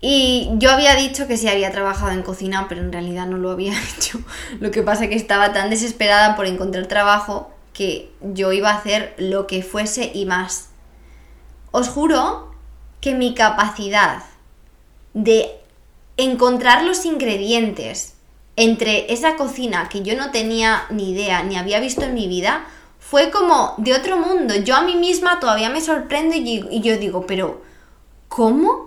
Y 0.00 0.50
yo 0.54 0.70
había 0.70 0.94
dicho 0.94 1.26
que 1.26 1.36
sí 1.36 1.48
había 1.48 1.72
trabajado 1.72 2.12
en 2.12 2.22
cocina, 2.22 2.66
pero 2.68 2.80
en 2.82 2.92
realidad 2.92 3.26
no 3.26 3.38
lo 3.38 3.50
había 3.50 3.74
hecho. 3.96 4.20
Lo 4.60 4.70
que 4.70 4.82
pasa 4.82 5.04
es 5.04 5.10
que 5.10 5.16
estaba 5.16 5.52
tan 5.52 5.70
desesperada 5.70 6.36
por 6.36 6.46
encontrar 6.46 6.86
trabajo 6.86 7.50
que 7.72 8.10
yo 8.20 8.52
iba 8.52 8.70
a 8.70 8.76
hacer 8.76 9.14
lo 9.18 9.46
que 9.46 9.62
fuese 9.62 10.10
y 10.14 10.26
más. 10.26 10.70
Os 11.72 11.88
juro 11.88 12.54
que 13.00 13.14
mi 13.14 13.34
capacidad 13.34 14.22
de 15.12 15.50
encontrar 16.16 16.84
los 16.84 17.04
ingredientes 17.04 18.14
entre 18.56 19.12
esa 19.12 19.36
cocina 19.36 19.88
que 19.88 20.02
yo 20.02 20.16
no 20.16 20.30
tenía 20.30 20.86
ni 20.90 21.12
idea 21.12 21.42
ni 21.42 21.56
había 21.56 21.78
visto 21.80 22.04
en 22.04 22.14
mi 22.14 22.26
vida, 22.26 22.64
fue 22.98 23.30
como 23.30 23.74
de 23.76 23.94
otro 23.94 24.16
mundo. 24.16 24.54
Yo 24.56 24.74
a 24.74 24.82
mí 24.82 24.96
misma 24.96 25.38
todavía 25.38 25.68
me 25.68 25.80
sorprendo 25.80 26.34
y, 26.34 26.80
yo 26.80 26.96
digo, 26.96 27.26
pero 27.26 27.62
¿cómo 28.28 28.85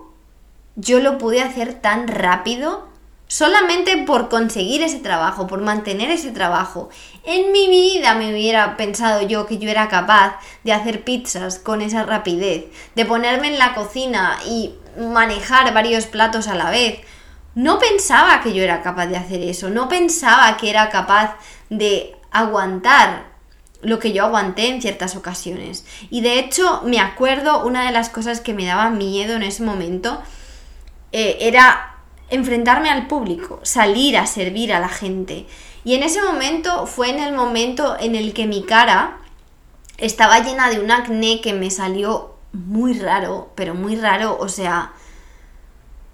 yo 0.80 1.00
lo 1.00 1.18
pude 1.18 1.42
hacer 1.42 1.74
tan 1.74 2.08
rápido? 2.08 2.88
Solamente 3.28 3.98
por 4.08 4.28
conseguir 4.28 4.82
ese 4.82 5.00
trabajo, 5.00 5.46
por 5.46 5.62
mantener 5.62 6.10
ese 6.10 6.32
trabajo. 6.32 6.90
En 7.24 7.52
mi 7.52 7.68
vida 7.68 8.16
me 8.16 8.32
hubiera 8.32 8.76
pensado 8.76 9.22
yo 9.22 9.46
que 9.46 9.60
yo 9.60 9.70
era 9.70 9.88
capaz 9.88 10.40
de 10.64 10.74
hacer 10.74 11.04
pizzas 11.04 11.60
con 11.60 11.82
esa 11.82 12.04
rapidez, 12.04 12.66
de 12.96 13.06
ponerme 13.06 13.50
en 13.50 13.60
la 13.60 13.76
cocina 13.76 14.40
y 14.48 14.74
manejar 14.98 15.72
varios 15.74 16.08
platos 16.08 16.48
a 16.48 16.56
la 16.56 16.72
vez. 16.72 17.02
No 17.54 17.78
pensaba 17.78 18.42
que 18.42 18.54
yo 18.54 18.64
era 18.64 18.82
capaz 18.82 19.08
de 19.08 19.18
hacer 19.18 19.44
eso, 19.44 19.70
no 19.70 19.90
pensaba 19.90 20.58
que 20.58 20.70
era 20.70 20.90
capaz 20.90 21.36
de 21.70 22.16
aguantar 22.32 23.28
lo 23.82 24.00
que 24.00 24.12
yo 24.12 24.26
aguanté 24.26 24.70
en 24.70 24.82
ciertas 24.82 25.16
ocasiones. 25.16 25.86
Y 26.10 26.22
de 26.22 26.40
hecho, 26.40 26.82
me 26.84 27.00
acuerdo, 27.00 27.66
una 27.66 27.86
de 27.86 27.92
las 27.92 28.10
cosas 28.10 28.42
que 28.42 28.54
me 28.54 28.66
daba 28.66 28.90
miedo 28.90 29.36
en 29.36 29.44
ese 29.44 29.64
momento 29.64 30.22
eh, 31.12 31.38
era 31.42 31.96
enfrentarme 32.30 32.90
al 32.90 33.08
público, 33.08 33.60
salir 33.64 34.18
a 34.18 34.26
servir 34.26 34.74
a 34.74 34.80
la 34.80 34.90
gente. 34.90 35.46
Y 35.84 35.96
en 35.96 36.04
ese 36.04 36.22
momento 36.22 36.86
fue 36.86 37.10
en 37.10 37.20
el 37.20 37.34
momento 37.34 37.98
en 38.00 38.16
el 38.16 38.34
que 38.34 38.46
mi 38.46 38.64
cara 38.64 39.18
estaba 39.98 40.40
llena 40.40 40.70
de 40.70 40.80
un 40.80 40.92
acné 40.92 41.42
que 41.42 41.54
me 41.54 41.72
salió 41.72 42.36
muy 42.54 42.98
raro, 42.98 43.52
pero 43.56 43.74
muy 43.76 43.96
raro, 43.96 44.38
o 44.40 44.50
sea, 44.50 44.94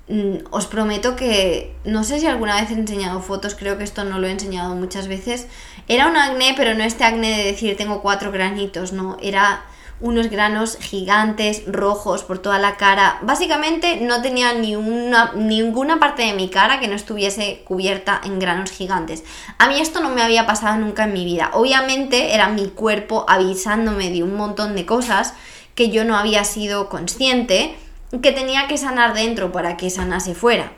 mm, 0.08 0.38
os 0.52 0.68
prometo 0.68 1.16
que, 1.16 1.76
no 1.84 2.04
sé 2.04 2.20
si 2.20 2.28
alguna 2.28 2.60
vez 2.60 2.72
he 2.72 2.74
enseñado 2.74 3.22
fotos, 3.22 3.56
creo 3.56 3.78
que 3.78 3.84
esto 3.84 4.04
no 4.04 4.20
lo 4.20 4.28
he 4.28 4.32
enseñado 4.32 4.76
muchas 4.76 5.08
veces, 5.08 5.48
era 5.88 6.08
un 6.08 6.18
acné, 6.18 6.54
pero 6.58 6.74
no 6.74 6.84
este 6.84 7.04
acné 7.04 7.38
de 7.38 7.44
decir 7.44 7.78
tengo 7.78 8.02
cuatro 8.02 8.32
granitos, 8.32 8.92
no, 8.92 9.18
era 9.22 9.66
unos 10.02 10.30
granos 10.30 10.78
gigantes, 10.80 11.64
rojos 11.68 12.24
por 12.24 12.40
toda 12.40 12.60
la 12.60 12.76
cara. 12.76 13.20
Básicamente 13.22 13.98
no 14.02 14.22
tenía 14.22 14.54
ni 14.54 14.76
una, 14.76 15.32
ninguna 15.36 16.00
parte 16.00 16.24
de 16.24 16.34
mi 16.34 16.50
cara 16.50 16.80
que 16.80 16.88
no 16.88 16.96
estuviese 16.96 17.62
cubierta 17.66 18.20
en 18.24 18.40
granos 18.40 18.72
gigantes. 18.72 19.24
A 19.58 19.68
mí 19.70 19.80
esto 19.80 20.02
no 20.02 20.10
me 20.10 20.22
había 20.22 20.46
pasado 20.46 20.78
nunca 20.78 21.06
en 21.06 21.14
mi 21.14 21.24
vida. 21.24 21.52
Obviamente 21.54 22.34
era 22.34 22.50
mi 22.50 22.68
cuerpo 22.68 23.26
avisándome 23.28 24.10
de 24.10 24.24
un 24.24 24.36
montón 24.36 24.76
de 24.76 24.86
cosas 24.86 25.34
que 25.76 25.90
yo 25.90 26.04
no 26.04 26.18
había 26.18 26.44
sido 26.44 26.90
consciente, 26.90 27.76
que 28.22 28.32
tenía 28.32 28.68
que 28.68 28.78
sanar 28.78 29.14
dentro 29.14 29.52
para 29.52 29.78
que 29.78 29.90
sanase 29.90 30.36
fuera. 30.36 30.72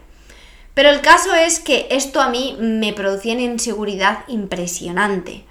Pero 0.73 0.89
el 0.89 1.01
caso 1.01 1.33
es 1.33 1.59
que 1.59 1.87
esto 1.89 2.21
a 2.21 2.29
mí 2.29 2.55
me 2.59 2.93
producía 2.93 3.33
una 3.33 3.41
inseguridad 3.41 4.19
impresionante. 4.27 5.43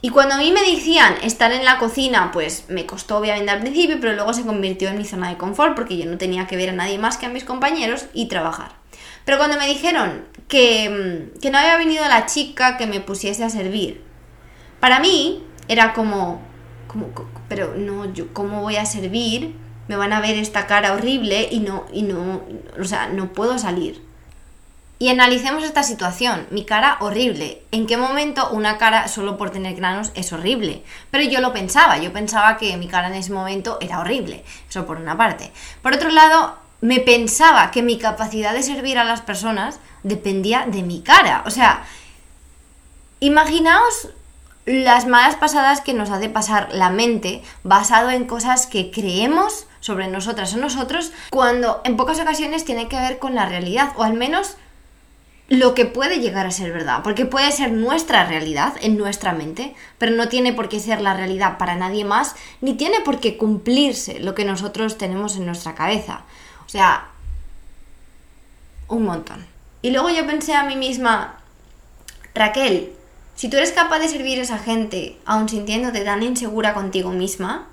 Y 0.00 0.10
cuando 0.10 0.36
a 0.36 0.38
mí 0.38 0.52
me 0.52 0.60
decían 0.60 1.16
estar 1.24 1.50
en 1.50 1.64
la 1.64 1.78
cocina, 1.78 2.30
pues 2.32 2.66
me 2.68 2.86
costó 2.86 3.18
obviamente 3.18 3.50
al 3.50 3.60
principio, 3.60 3.98
pero 4.00 4.12
luego 4.12 4.32
se 4.32 4.44
convirtió 4.44 4.88
en 4.88 4.98
mi 4.98 5.04
zona 5.04 5.28
de 5.28 5.36
confort 5.36 5.74
porque 5.74 5.98
yo 5.98 6.06
no 6.06 6.18
tenía 6.18 6.46
que 6.46 6.56
ver 6.56 6.70
a 6.70 6.72
nadie 6.72 6.98
más 6.98 7.16
que 7.16 7.26
a 7.26 7.30
mis 7.30 7.44
compañeros 7.44 8.06
y 8.12 8.26
trabajar. 8.26 8.72
Pero 9.24 9.38
cuando 9.38 9.58
me 9.58 9.66
dijeron 9.66 10.24
que, 10.46 10.88
mm, 11.34 11.40
que 11.40 11.50
no 11.50 11.58
había 11.58 11.76
venido 11.76 12.06
la 12.06 12.26
chica 12.26 12.76
que 12.76 12.86
me 12.86 13.00
pusiese 13.00 13.42
a 13.42 13.50
servir, 13.50 14.02
para 14.78 15.00
mí 15.00 15.42
era 15.66 15.92
como, 15.94 16.40
como 16.86 17.08
pero 17.48 17.74
no, 17.76 18.12
yo 18.12 18.32
cómo 18.32 18.62
voy 18.62 18.76
a 18.76 18.86
servir, 18.86 19.56
me 19.88 19.96
van 19.96 20.12
a 20.12 20.20
ver 20.20 20.36
esta 20.36 20.68
cara 20.68 20.92
horrible 20.92 21.48
y 21.50 21.58
no, 21.58 21.86
y 21.92 22.02
no, 22.02 22.42
o 22.80 22.84
sea, 22.84 23.08
no 23.08 23.32
puedo 23.32 23.58
salir. 23.58 24.07
Y 25.00 25.10
analicemos 25.10 25.62
esta 25.62 25.84
situación. 25.84 26.46
Mi 26.50 26.64
cara 26.64 26.96
horrible. 27.00 27.62
¿En 27.70 27.86
qué 27.86 27.96
momento 27.96 28.50
una 28.50 28.78
cara 28.78 29.06
solo 29.06 29.36
por 29.36 29.50
tener 29.50 29.76
granos 29.76 30.10
es 30.14 30.32
horrible? 30.32 30.82
Pero 31.10 31.24
yo 31.24 31.40
lo 31.40 31.52
pensaba, 31.52 31.98
yo 31.98 32.12
pensaba 32.12 32.56
que 32.56 32.76
mi 32.76 32.88
cara 32.88 33.06
en 33.06 33.14
ese 33.14 33.32
momento 33.32 33.78
era 33.80 34.00
horrible. 34.00 34.44
Eso 34.68 34.86
por 34.86 34.96
una 34.96 35.16
parte. 35.16 35.52
Por 35.82 35.94
otro 35.94 36.10
lado, 36.10 36.56
me 36.80 36.98
pensaba 36.98 37.70
que 37.70 37.82
mi 37.82 37.98
capacidad 37.98 38.52
de 38.52 38.62
servir 38.62 38.98
a 38.98 39.04
las 39.04 39.20
personas 39.20 39.78
dependía 40.02 40.66
de 40.66 40.82
mi 40.82 41.02
cara. 41.02 41.44
O 41.46 41.50
sea, 41.50 41.84
imaginaos 43.20 44.08
las 44.66 45.06
malas 45.06 45.36
pasadas 45.36 45.80
que 45.80 45.94
nos 45.94 46.10
hace 46.10 46.28
pasar 46.28 46.68
la 46.72 46.90
mente 46.90 47.42
basado 47.62 48.10
en 48.10 48.26
cosas 48.26 48.66
que 48.66 48.90
creemos 48.90 49.66
sobre 49.80 50.08
nosotras 50.08 50.52
o 50.54 50.58
nosotros 50.58 51.12
cuando 51.30 51.80
en 51.84 51.96
pocas 51.96 52.20
ocasiones 52.20 52.64
tiene 52.64 52.88
que 52.88 52.96
ver 52.96 53.18
con 53.18 53.34
la 53.34 53.46
realidad 53.46 53.92
o 53.96 54.02
al 54.02 54.12
menos 54.12 54.56
lo 55.48 55.74
que 55.74 55.86
puede 55.86 56.20
llegar 56.20 56.46
a 56.46 56.50
ser 56.50 56.72
verdad, 56.72 57.02
porque 57.02 57.24
puede 57.24 57.50
ser 57.52 57.72
nuestra 57.72 58.26
realidad 58.26 58.74
en 58.82 58.98
nuestra 58.98 59.32
mente, 59.32 59.74
pero 59.96 60.12
no 60.12 60.28
tiene 60.28 60.52
por 60.52 60.68
qué 60.68 60.78
ser 60.78 61.00
la 61.00 61.14
realidad 61.14 61.56
para 61.56 61.74
nadie 61.74 62.04
más, 62.04 62.36
ni 62.60 62.74
tiene 62.74 63.00
por 63.00 63.18
qué 63.18 63.38
cumplirse 63.38 64.20
lo 64.20 64.34
que 64.34 64.44
nosotros 64.44 64.98
tenemos 64.98 65.36
en 65.36 65.46
nuestra 65.46 65.74
cabeza. 65.74 66.20
O 66.66 66.68
sea, 66.68 67.08
un 68.88 69.04
montón. 69.04 69.46
Y 69.80 69.90
luego 69.90 70.10
yo 70.10 70.26
pensé 70.26 70.54
a 70.54 70.64
mí 70.64 70.76
misma, 70.76 71.38
Raquel, 72.34 72.92
si 73.34 73.48
tú 73.48 73.56
eres 73.56 73.72
capaz 73.72 74.00
de 74.00 74.08
servir 74.08 74.38
a 74.38 74.42
esa 74.42 74.58
gente, 74.58 75.18
aun 75.24 75.48
sintiéndote 75.48 76.00
tan 76.00 76.22
insegura 76.22 76.74
contigo 76.74 77.12
misma, 77.12 77.68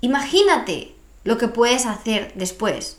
imagínate 0.00 0.96
lo 1.22 1.38
que 1.38 1.46
puedes 1.46 1.86
hacer 1.86 2.32
después. 2.34 2.98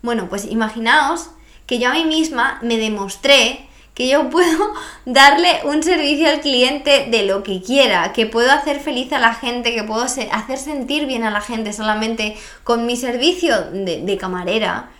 Bueno, 0.00 0.30
pues 0.30 0.46
imaginaos 0.46 1.30
que 1.66 1.78
yo 1.78 1.90
a 1.90 1.94
mí 1.94 2.04
misma 2.04 2.58
me 2.62 2.76
demostré 2.76 3.68
que 3.94 4.08
yo 4.08 4.30
puedo 4.30 4.72
darle 5.04 5.60
un 5.64 5.82
servicio 5.82 6.28
al 6.28 6.40
cliente 6.40 7.06
de 7.10 7.24
lo 7.24 7.42
que 7.42 7.62
quiera, 7.62 8.12
que 8.12 8.26
puedo 8.26 8.50
hacer 8.50 8.80
feliz 8.80 9.12
a 9.12 9.18
la 9.18 9.34
gente, 9.34 9.74
que 9.74 9.84
puedo 9.84 10.02
hacer 10.02 10.58
sentir 10.58 11.06
bien 11.06 11.24
a 11.24 11.30
la 11.30 11.40
gente 11.40 11.72
solamente 11.72 12.36
con 12.64 12.86
mi 12.86 12.96
servicio 12.96 13.60
de, 13.72 14.18
camarera. 14.18 14.90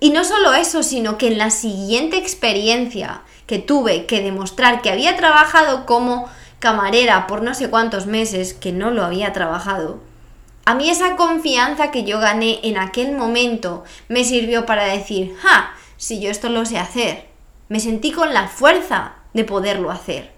Y 0.00 0.10
no 0.10 0.24
solo 0.24 0.52
eso, 0.54 0.82
sino 0.82 1.16
que 1.18 1.28
en 1.28 1.38
la 1.38 1.50
siguiente 1.50 2.18
experiencia 2.18 3.22
que 3.46 3.58
tuve 3.58 4.06
que 4.06 4.22
demostrar 4.22 4.82
que 4.82 4.90
había 4.90 5.16
trabajado 5.16 5.86
como 5.86 6.28
camarera 6.58 7.26
por 7.26 7.42
no 7.42 7.54
sé 7.54 7.70
cuántos 7.70 8.06
meses, 8.06 8.54
que 8.54 8.72
no 8.72 8.90
lo 8.90 9.04
había 9.04 9.32
trabajado, 9.32 10.00
a 10.66 10.74
mí 10.74 10.88
esa 10.88 11.16
confianza 11.16 11.90
que 11.90 12.04
yo 12.04 12.20
gané 12.20 12.60
en 12.62 12.78
aquel 12.78 13.12
momento 13.12 13.84
me 14.08 14.24
sirvió 14.24 14.64
para 14.64 14.84
decir, 14.84 15.36
¡ja! 15.42 15.74
Si 15.96 16.20
yo 16.20 16.30
esto 16.30 16.48
lo 16.48 16.64
sé 16.64 16.78
hacer. 16.78 17.28
Me 17.68 17.80
sentí 17.80 18.12
con 18.12 18.34
la 18.34 18.48
fuerza 18.48 19.14
de 19.32 19.44
poderlo 19.44 19.90
hacer. 19.90 20.32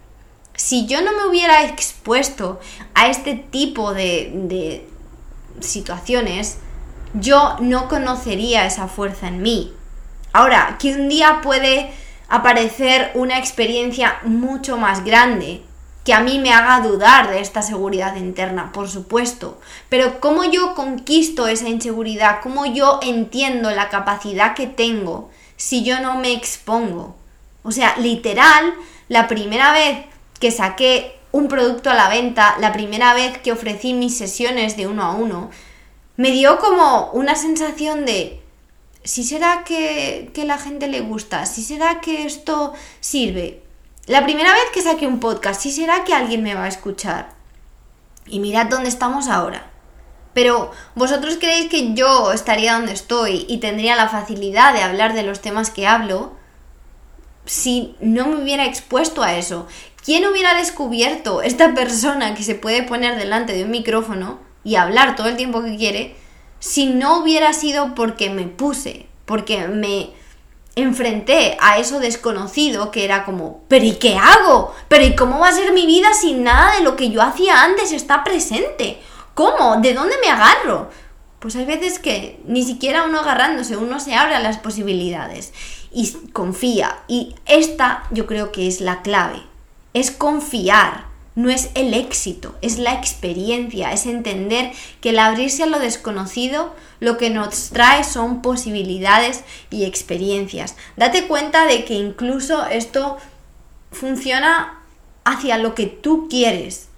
Si 0.55 0.87
yo 0.87 1.03
no 1.03 1.13
me 1.13 1.27
hubiera 1.27 1.65
expuesto 1.65 2.61
a 2.95 3.09
este 3.09 3.35
tipo 3.35 3.93
de, 3.93 4.33
de 4.35 4.89
situaciones, 5.61 6.59
yo 7.15 7.57
no 7.61 7.89
conocería 7.89 8.67
esa 8.67 8.89
fuerza 8.89 9.29
en 9.29 9.43
mí. 9.43 9.73
Ahora, 10.33 10.77
que 10.81 10.95
un 10.95 11.09
día 11.09 11.41
puede 11.43 11.91
aparecer 12.29 13.11
una 13.15 13.39
experiencia 13.39 14.19
mucho 14.25 14.77
más 14.77 15.05
grande 15.05 15.63
que 16.07 16.15
a 16.15 16.21
mí 16.21 16.39
me 16.39 16.53
haga 16.53 16.87
dudar 16.87 17.31
de 17.31 17.41
esta 17.41 17.63
seguridad 17.63 18.15
interna, 18.15 18.71
por 18.71 18.89
supuesto. 18.89 19.61
Pero 19.89 20.21
cómo 20.21 20.45
yo 20.45 20.77
conquisto 20.77 21.49
esa 21.49 21.69
inseguridad, 21.69 22.39
cómo 22.45 22.65
yo 22.65 23.01
entiendo 23.03 23.73
la 23.73 23.89
capacidad 23.89 24.55
que 24.55 24.69
tengo 24.69 25.31
si 25.57 25.85
yo 25.85 26.01
no 26.01 26.19
me 26.19 26.33
expongo. 26.33 27.17
O 27.63 27.73
sea, 27.73 27.97
literal, 27.99 28.75
la 29.09 29.29
primera 29.29 29.73
vez 29.73 30.05
que 30.39 30.51
saqué 30.51 31.19
un 31.33 31.49
producto 31.49 31.91
a 31.91 31.95
la 31.95 32.09
venta, 32.09 32.57
la 32.61 32.73
primera 32.73 33.15
vez 33.15 33.39
que 33.39 33.53
ofrecí 33.53 33.93
mis 33.93 34.17
sesiones 34.17 34.77
de 34.77 34.87
uno 34.87 35.03
a 35.03 35.13
uno, 35.13 35.51
me 36.17 36.31
dio 36.31 36.59
como 36.59 37.11
una 37.13 37.35
sensación 37.35 38.07
de, 38.07 38.41
si 39.05 39.25
será 39.25 39.65
que, 39.65 40.31
que 40.33 40.45
la 40.45 40.59
gente 40.59 40.89
le 40.89 41.01
gusta, 41.01 41.47
si 41.47 41.63
será 41.63 42.01
que 42.01 42.25
esto 42.25 42.73
sirve. 43.01 43.63
La 44.07 44.25
primera 44.25 44.53
vez 44.53 44.65
que 44.73 44.83
saqué 44.83 45.07
un 45.07 45.21
podcast, 45.21 45.61
si 45.61 45.73
será 45.73 46.05
que 46.05 46.15
alguien 46.15 46.43
me 46.43 46.55
va 46.55 46.65
a 46.65 46.69
escuchar. 46.69 47.35
Y 48.27 48.41
mirad 48.41 48.67
dónde 48.67 48.89
estamos 48.89 49.29
ahora. 49.29 49.71
Pero 50.37 50.71
vosotros 50.95 51.39
creéis 51.41 51.71
que 51.71 51.95
yo 51.95 52.31
estaría 52.31 52.75
donde 52.75 52.93
estoy 52.93 53.47
y 53.49 53.57
tendría 53.57 53.97
la 53.97 54.11
facilidad 54.11 54.75
de 54.75 54.83
hablar 54.83 55.15
de 55.15 55.23
los 55.23 55.41
temas 55.41 55.71
que 55.71 55.87
hablo 55.87 56.35
si 57.47 57.97
no 58.01 58.27
me 58.27 58.43
hubiera 58.43 58.67
expuesto 58.67 59.23
a 59.23 59.35
eso. 59.39 59.67
¿Quién 60.05 60.27
hubiera 60.27 60.53
descubierto 60.53 61.41
esta 61.41 61.73
persona 61.73 62.35
que 62.35 62.43
se 62.43 62.55
puede 62.55 62.83
poner 62.83 63.17
delante 63.17 63.55
de 63.55 63.65
un 63.65 63.71
micrófono 63.71 64.39
y 64.63 64.75
hablar 64.75 65.17
todo 65.17 65.29
el 65.29 65.39
tiempo 65.39 65.65
que 65.65 65.79
quiere 65.79 66.17
si 66.61 66.85
no 66.85 67.21
hubiera 67.23 67.55
sido 67.55 67.95
porque 67.95 68.29
me 68.29 68.47
puse, 68.47 69.07
porque 69.25 69.69
me 69.69 70.11
enfrenté 70.75 71.57
a 71.63 71.79
eso 71.79 71.99
desconocido 71.99 72.91
que 72.91 73.07
era 73.07 73.25
como, 73.25 73.63
pero 73.69 73.87
¿y 73.87 73.93
qué 73.93 74.19
hago? 74.19 74.75
¿Pero 74.89 75.03
¿y 75.03 75.17
cómo 75.17 75.39
va 75.39 75.49
a 75.49 75.53
ser 75.53 75.73
mi 75.73 75.87
vida 75.87 76.13
si 76.13 76.35
nada 76.35 76.77
de 76.77 76.83
lo 76.83 76.95
que 76.95 77.09
yo 77.09 77.23
hacía 77.23 77.63
antes 77.63 77.91
está 77.93 78.23
presente? 78.23 79.01
¿Cómo? 79.37 79.77
¿De 79.83 79.93
dónde 79.93 80.15
me 80.25 80.31
agarro? 80.31 80.89
Pues 81.41 81.57
hay 81.57 81.67
veces 81.67 81.99
que 81.99 82.41
ni 82.47 82.63
siquiera 82.63 83.05
uno 83.05 83.21
agarrándose, 83.21 83.77
uno 83.77 84.01
se 84.01 84.15
abre 84.15 84.35
a 84.35 84.41
las 84.41 84.57
posibilidades 84.57 85.53
y 85.93 86.11
confía. 86.33 87.01
Y 87.07 87.35
esta 87.45 88.05
yo 88.11 88.27
creo 88.27 88.51
que 88.51 88.67
es 88.67 88.81
la 88.81 89.03
clave. 89.03 89.43
Es 89.93 90.11
confiar, 90.11 91.05
no 91.35 91.51
es 91.51 91.69
el 91.75 91.93
éxito, 91.93 92.55
es 92.63 92.79
la 92.79 92.95
experiencia, 92.95 93.93
es 93.93 94.07
entender 94.07 94.73
que 95.03 95.11
el 95.11 95.19
abrirse 95.19 95.65
a 95.65 95.67
lo 95.67 95.81
desconocido 95.81 96.75
lo 97.01 97.19
que 97.19 97.29
nos 97.29 97.69
trae 97.69 98.05
son 98.05 98.41
posibilidades 98.41 99.45
y 99.69 99.85
experiencias. 99.85 100.77
Date 100.97 101.27
cuenta 101.27 101.67
de 101.67 101.85
que 101.85 101.93
incluso 101.93 102.65
esto 102.65 103.19
funciona 103.93 104.81
hacia 105.25 105.59
lo 105.59 105.75
que 105.75 105.85
tú 105.85 106.27
quieres. 106.31 106.89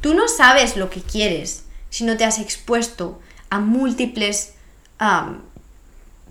Tú 0.00 0.14
no 0.14 0.26
sabes 0.26 0.76
lo 0.76 0.90
que 0.90 1.00
quieres, 1.00 1.62
si 1.96 2.04
no 2.04 2.18
te 2.18 2.26
has 2.26 2.38
expuesto 2.38 3.18
a 3.48 3.58
múltiples 3.58 4.52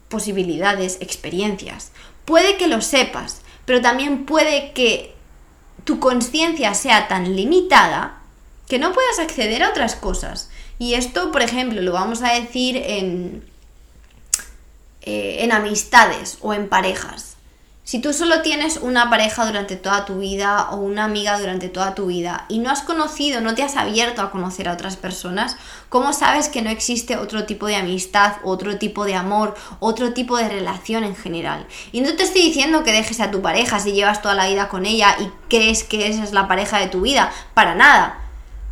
posibilidades, 0.10 1.00
experiencias. 1.02 1.92
Puede 2.24 2.58
que 2.58 2.68
lo 2.68 2.82
sepas, 2.82 3.42
pero 3.66 3.82
también 3.82 4.28
puede 4.28 4.74
que 4.74 5.16
tu 5.84 6.00
conciencia 6.00 6.76
sea 6.76 7.08
tan 7.08 7.36
limitada 7.36 8.20
que 8.68 8.78
no 8.78 8.94
puedas 8.94 9.18
acceder 9.18 9.64
a 9.64 9.70
otras 9.70 9.96
cosas. 9.96 10.52
Y 10.78 10.94
esto, 10.94 11.32
por 11.32 11.42
ejemplo, 11.42 11.82
lo 11.82 11.94
vamos 11.94 12.22
a 12.22 12.34
decir 12.34 12.78
en, 12.78 13.44
eh, 15.02 15.38
en 15.40 15.52
amistades 15.52 16.38
o 16.42 16.54
en 16.54 16.70
parejas. 16.70 17.35
Si 17.86 18.00
tú 18.00 18.14
solo 18.14 18.42
tienes 18.42 18.78
una 18.78 19.12
pareja 19.12 19.46
durante 19.46 19.76
toda 19.76 20.06
tu 20.06 20.18
vida 20.18 20.72
o 20.72 20.78
una 20.78 21.04
amiga 21.04 21.38
durante 21.38 21.70
toda 21.70 21.94
tu 21.94 22.08
vida 22.08 22.46
y 22.50 22.58
no 22.58 22.72
has 22.72 22.82
conocido, 22.82 23.42
no 23.42 23.54
te 23.54 23.62
has 23.62 23.76
abierto 23.76 24.24
a 24.24 24.32
conocer 24.32 24.68
a 24.68 24.74
otras 24.74 24.98
personas, 24.98 25.56
¿cómo 25.88 26.12
sabes 26.12 26.50
que 26.50 26.64
no 26.64 26.72
existe 26.72 27.16
otro 27.16 27.46
tipo 27.46 27.68
de 27.68 27.76
amistad, 27.76 28.38
otro 28.44 28.80
tipo 28.80 29.06
de 29.06 29.14
amor, 29.14 29.54
otro 29.80 30.14
tipo 30.14 30.36
de 30.36 30.50
relación 30.50 31.04
en 31.04 31.16
general? 31.16 31.68
Y 31.92 32.02
no 32.02 32.16
te 32.16 32.24
estoy 32.24 32.42
diciendo 32.42 32.84
que 32.84 32.92
dejes 32.92 33.20
a 33.20 33.30
tu 33.30 33.44
pareja 33.44 33.80
si 33.80 33.92
llevas 33.92 34.24
toda 34.24 34.34
la 34.34 34.48
vida 34.48 34.68
con 34.68 34.88
ella 34.88 35.16
y 35.20 35.30
crees 35.48 35.84
que 35.84 36.08
esa 36.08 36.24
es 36.24 36.34
la 36.34 36.48
pareja 36.48 36.80
de 36.80 36.88
tu 36.88 37.02
vida, 37.02 37.32
para 37.54 37.76
nada. 37.76 38.20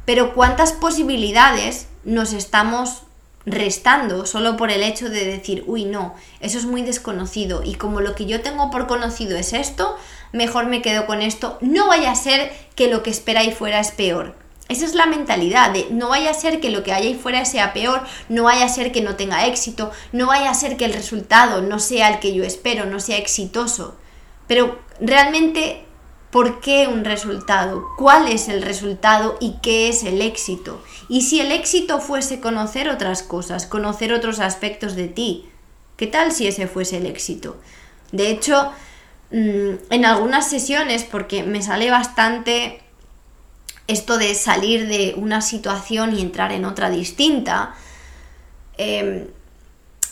pero 0.05 0.33
cuántas 0.33 0.73
posibilidades 0.73 1.87
nos 2.03 2.33
estamos 2.33 3.03
restando 3.45 4.25
solo 4.25 4.55
por 4.55 4.71
el 4.71 4.83
hecho 4.83 5.09
de 5.09 5.25
decir, 5.25 5.63
uy, 5.67 5.85
no, 5.85 6.15
eso 6.39 6.57
es 6.57 6.65
muy 6.65 6.81
desconocido 6.81 7.61
y 7.63 7.75
como 7.75 8.01
lo 8.01 8.15
que 8.15 8.25
yo 8.25 8.41
tengo 8.41 8.71
por 8.71 8.87
conocido 8.87 9.37
es 9.37 9.53
esto, 9.53 9.97
mejor 10.31 10.67
me 10.67 10.81
quedo 10.81 11.05
con 11.05 11.21
esto, 11.21 11.57
no 11.61 11.87
vaya 11.87 12.11
a 12.11 12.15
ser 12.15 12.51
que 12.75 12.87
lo 12.87 13.03
que 13.03 13.09
espera 13.09 13.41
ahí 13.41 13.51
fuera 13.51 13.79
es 13.79 13.91
peor. 13.91 14.35
Esa 14.69 14.85
es 14.85 14.95
la 14.95 15.05
mentalidad 15.05 15.71
de 15.71 15.87
no 15.91 16.09
vaya 16.09 16.31
a 16.31 16.33
ser 16.33 16.61
que 16.61 16.69
lo 16.69 16.83
que 16.83 16.93
haya 16.93 17.07
ahí 17.07 17.15
fuera 17.15 17.43
sea 17.43 17.73
peor, 17.73 18.01
no 18.29 18.43
vaya 18.43 18.65
a 18.65 18.69
ser 18.69 18.93
que 18.93 19.01
no 19.01 19.15
tenga 19.15 19.45
éxito, 19.45 19.91
no 20.13 20.27
vaya 20.27 20.49
a 20.49 20.55
ser 20.55 20.77
que 20.77 20.85
el 20.85 20.93
resultado 20.93 21.61
no 21.61 21.79
sea 21.79 22.09
el 22.09 22.19
que 22.19 22.33
yo 22.33 22.45
espero, 22.45 22.85
no 22.85 23.01
sea 23.01 23.17
exitoso. 23.17 23.97
Pero 24.47 24.79
realmente, 25.01 25.83
¿por 26.31 26.61
qué 26.61 26.87
un 26.87 27.03
resultado? 27.03 27.83
¿Cuál 27.97 28.29
es 28.29 28.47
el 28.47 28.61
resultado 28.61 29.37
y 29.41 29.57
qué 29.61 29.89
es 29.89 30.03
el 30.03 30.21
éxito? 30.21 30.81
Y 31.09 31.21
si 31.21 31.39
el 31.39 31.51
éxito 31.51 31.99
fuese 31.99 32.39
conocer 32.39 32.89
otras 32.89 33.23
cosas, 33.23 33.65
conocer 33.65 34.13
otros 34.13 34.39
aspectos 34.39 34.95
de 34.95 35.07
ti, 35.07 35.45
¿qué 35.97 36.07
tal 36.07 36.31
si 36.31 36.47
ese 36.47 36.67
fuese 36.67 36.97
el 36.97 37.05
éxito? 37.05 37.57
De 38.11 38.29
hecho, 38.29 38.71
mm, 39.31 39.73
en 39.89 40.05
algunas 40.05 40.49
sesiones, 40.49 41.03
porque 41.03 41.43
me 41.43 41.61
sale 41.61 41.89
bastante 41.89 42.81
esto 43.87 44.17
de 44.17 44.33
salir 44.35 44.87
de 44.87 45.13
una 45.17 45.41
situación 45.41 46.15
y 46.15 46.21
entrar 46.21 46.51
en 46.51 46.65
otra 46.65 46.89
distinta, 46.89 47.75
em, 48.77 49.27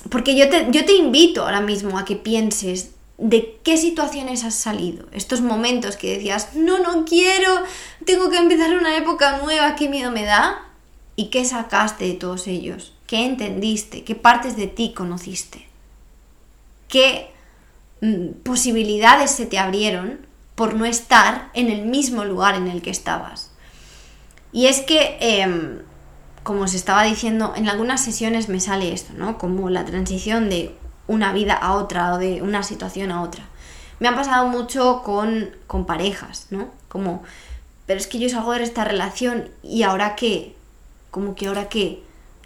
porque 0.10 0.36
yo 0.36 0.50
te, 0.50 0.68
yo 0.72 0.84
te 0.84 0.94
invito 0.94 1.44
ahora 1.44 1.62
mismo 1.62 1.98
a 1.98 2.06
que 2.06 2.16
pienses 2.16 2.92
de 3.18 3.60
qué 3.64 3.78
situaciones 3.78 4.44
has 4.44 4.56
salido, 4.56 5.06
estos 5.12 5.42
momentos 5.42 5.96
que 5.96 6.16
decías, 6.16 6.56
no, 6.56 6.80
no 6.80 7.06
quiero, 7.06 7.64
tengo 8.04 8.32
que 8.32 8.38
empezar 8.38 8.76
una 8.76 8.98
época 8.98 9.38
nueva, 9.44 9.76
qué 9.76 9.88
miedo 9.88 10.12
me 10.12 10.24
da, 10.24 10.71
y 11.16 11.26
qué 11.26 11.46
sacaste 11.46 12.06
de 12.06 12.14
todos 12.14 12.48
ellos, 12.48 12.94
qué 13.08 13.26
entendiste, 13.26 14.04
qué 14.04 14.16
partes 14.16 14.56
de 14.56 14.68
ti 14.68 14.94
conociste, 14.96 15.68
qué 16.88 17.32
mm, 18.02 18.42
posibilidades 18.44 19.32
se 19.32 19.46
te 19.46 19.60
abrieron 19.60 20.26
por 20.56 20.76
no 20.76 20.86
estar 20.86 21.50
en 21.54 21.70
el 21.70 21.86
mismo 21.86 22.24
lugar 22.26 22.56
en 22.56 22.68
el 22.68 22.82
que 22.82 22.92
estabas. 22.92 23.52
Y 24.54 24.68
es 24.68 24.82
que, 24.82 25.18
em, 25.20 25.80
como 26.44 26.62
os 26.62 26.74
estaba 26.74 27.04
diciendo, 27.04 27.54
en 27.56 27.70
algunas 27.70 28.04
sesiones 28.04 28.50
me 28.50 28.60
sale 28.60 28.94
esto, 28.94 29.14
¿no? 29.16 29.38
Como 29.38 29.70
la 29.70 29.86
transición 29.86 30.50
de 30.50 30.76
una 31.08 31.34
vida 31.34 31.54
a 31.54 31.74
otra 31.74 32.14
o 32.14 32.18
de 32.18 32.42
una 32.42 32.64
situación 32.64 33.12
a 33.12 33.22
otra. 33.22 33.44
Me 34.00 34.08
ha 34.08 34.16
pasado 34.16 34.48
mucho 34.48 35.04
con, 35.04 35.52
con 35.68 35.86
parejas, 35.86 36.48
¿no? 36.50 36.72
Como, 36.88 37.24
pero 37.86 38.00
es 38.00 38.08
que 38.08 38.20
yo 38.20 38.30
salgo 38.30 38.54
de 38.54 38.64
esta 38.64 38.84
relación 38.84 39.50
y 39.64 39.84
ahora 39.84 40.16
qué? 40.16 40.56
Como 41.12 41.36
que 41.36 41.48
ahora 41.48 41.70
qué? 41.70 42.02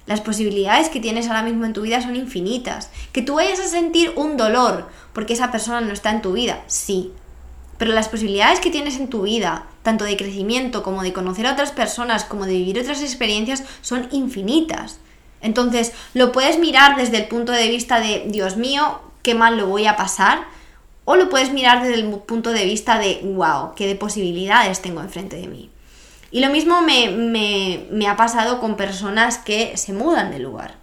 Las 0.05 0.21
posibilidades 0.21 0.89
que 0.89 0.99
tienes 0.99 1.27
ahora 1.27 1.41
mismo 1.41 1.65
en 1.65 1.73
tu 1.73 1.81
vida 1.81 2.01
son 2.01 2.15
infinitas. 2.15 2.91
Que 3.11 3.21
tú 3.21 3.35
vayas 3.35 3.59
a 3.59 3.67
sentir 3.67 4.11
un 4.15 4.37
dolor 4.37 4.89
porque 5.13 5.33
esa 5.33 5.51
persona 5.51 5.81
no 5.81 5.93
está 5.93 6.11
en 6.11 6.21
tu 6.21 6.33
vida, 6.33 6.63
sí. 6.67 7.11
Pero 7.77 7.91
las 7.91 8.09
posibilidades 8.09 8.59
que 8.59 8.69
tienes 8.69 8.97
en 8.97 9.09
tu 9.09 9.23
vida 9.23 9.67
tanto 9.85 10.03
de 10.03 10.17
crecimiento 10.17 10.81
como 10.81 11.03
de 11.03 11.13
conocer 11.13 11.45
a 11.45 11.53
otras 11.53 11.71
personas, 11.71 12.25
como 12.25 12.45
de 12.45 12.53
vivir 12.53 12.79
otras 12.79 13.01
experiencias, 13.01 13.63
son 13.81 14.07
infinitas. 14.11 14.99
Entonces, 15.41 15.93
lo 16.15 16.31
puedes 16.31 16.57
mirar 16.57 16.97
desde 16.97 17.17
el 17.17 17.27
punto 17.27 17.51
de 17.51 17.67
vista 17.69 17.99
de, 17.99 18.25
Dios 18.27 18.57
mío, 18.57 18.99
qué 19.21 19.35
mal 19.35 19.57
lo 19.57 19.67
voy 19.67 19.85
a 19.85 19.95
pasar, 19.95 20.45
o 21.05 21.15
lo 21.15 21.29
puedes 21.29 21.53
mirar 21.53 21.83
desde 21.83 22.01
el 22.01 22.09
punto 22.21 22.51
de 22.51 22.65
vista 22.65 22.97
de, 22.97 23.21
wow, 23.23 23.75
qué 23.75 23.85
de 23.85 23.95
posibilidades 23.95 24.81
tengo 24.81 25.01
enfrente 25.01 25.35
de 25.35 25.47
mí. 25.47 25.69
Y 26.31 26.39
lo 26.39 26.49
mismo 26.49 26.81
me, 26.81 27.85
me 27.89 28.07
ha 28.07 28.17
pasado 28.17 28.59
con 28.59 28.75
personas 28.75 29.37
que 29.37 29.77
se 29.77 29.93
mudan 29.93 30.31
de 30.31 30.39
lugar. 30.39 30.75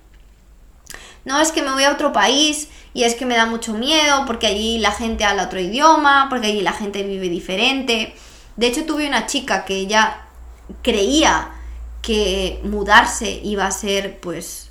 No 1.25 1.41
es 1.41 1.53
que 1.53 1.63
me 1.63 1.73
voy 1.73 1.85
a 1.85 1.93
otro 1.93 2.13
país 2.13 2.69
y 2.95 3.05
es 3.05 3.15
que 3.15 3.27
me 3.27 3.37
da 3.37 3.47
mucho 3.47 3.75
miedo 3.75 4.25
porque 4.27 4.47
allí 4.47 4.79
la 4.79 4.91
gente 4.91 5.25
habla 5.25 5.45
otro 5.45 5.61
idioma, 5.61 6.27
porque 6.29 6.49
allí 6.49 6.63
la 6.63 6.73
gente 6.73 7.03
vive 7.05 7.29
diferente. 7.29 8.15
De 8.57 8.67
hecho, 8.67 8.85
tuve 8.85 9.07
una 9.07 9.27
chica 9.27 9.65
que 9.65 9.77
ella 9.77 10.27
creía 10.83 11.51
que 12.03 12.61
mudarse 12.65 13.41
iba 13.45 13.67
a 13.67 13.71
ser, 13.71 14.21
pues, 14.21 14.71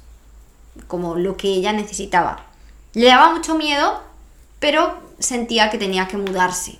como 0.87 1.15
lo 1.15 1.37
que 1.37 1.47
ella 1.47 1.71
necesitaba. 1.71 2.45
Le 2.93 3.07
daba 3.07 3.33
mucho 3.33 3.55
miedo, 3.55 4.03
pero 4.59 4.99
sentía 5.19 5.69
que 5.69 5.77
tenía 5.77 6.07
que 6.07 6.17
mudarse. 6.17 6.79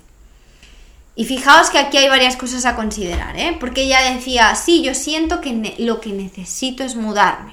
Y 1.14 1.26
fijaos 1.26 1.70
que 1.70 1.78
aquí 1.78 1.98
hay 1.98 2.08
varias 2.08 2.36
cosas 2.36 2.64
a 2.64 2.74
considerar, 2.74 3.38
¿eh? 3.38 3.56
Porque 3.60 3.82
ella 3.82 4.14
decía, 4.14 4.54
sí, 4.54 4.82
yo 4.82 4.94
siento 4.94 5.40
que 5.40 5.74
lo 5.78 6.00
que 6.00 6.10
necesito 6.10 6.84
es 6.84 6.96
mudarme. 6.96 7.52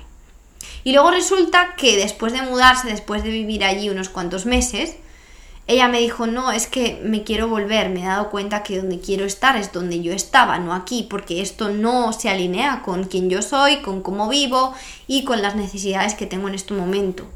Y 0.84 0.94
luego 0.94 1.12
resulta 1.12 1.76
que 1.76 1.98
después 1.98 2.32
de 2.32 2.42
mudarse, 2.42 2.88
después 2.88 3.24
de 3.24 3.32
vivir 3.32 3.66
allí 3.66 3.90
unos 3.90 4.08
cuantos 4.08 4.46
meses, 4.46 4.96
ella 5.68 5.88
me 5.88 6.00
dijo, 6.00 6.26
no, 6.26 6.52
es 6.52 6.66
que 6.66 7.00
me 7.04 7.24
quiero 7.24 7.48
volver, 7.48 7.90
me 7.90 8.02
he 8.02 8.06
dado 8.06 8.32
cuenta 8.32 8.64
que 8.64 8.78
donde 8.78 9.00
quiero 9.02 9.26
estar 9.26 9.56
es 9.56 9.72
donde 9.72 10.02
yo 10.02 10.14
estaba, 10.14 10.58
no 10.58 10.74
aquí, 10.74 11.06
porque 11.08 11.42
esto 11.42 11.70
no 11.70 12.12
se 12.12 12.30
alinea 12.30 12.82
con 12.82 13.04
quien 13.04 13.30
yo 13.30 13.42
soy, 13.42 13.78
con 13.82 14.02
cómo 14.02 14.30
vivo 14.30 14.74
y 15.06 15.26
con 15.26 15.44
las 15.44 15.56
necesidades 15.56 16.16
que 16.16 16.26
tengo 16.26 16.48
en 16.48 16.56
este 16.56 16.74
momento. 16.74 17.28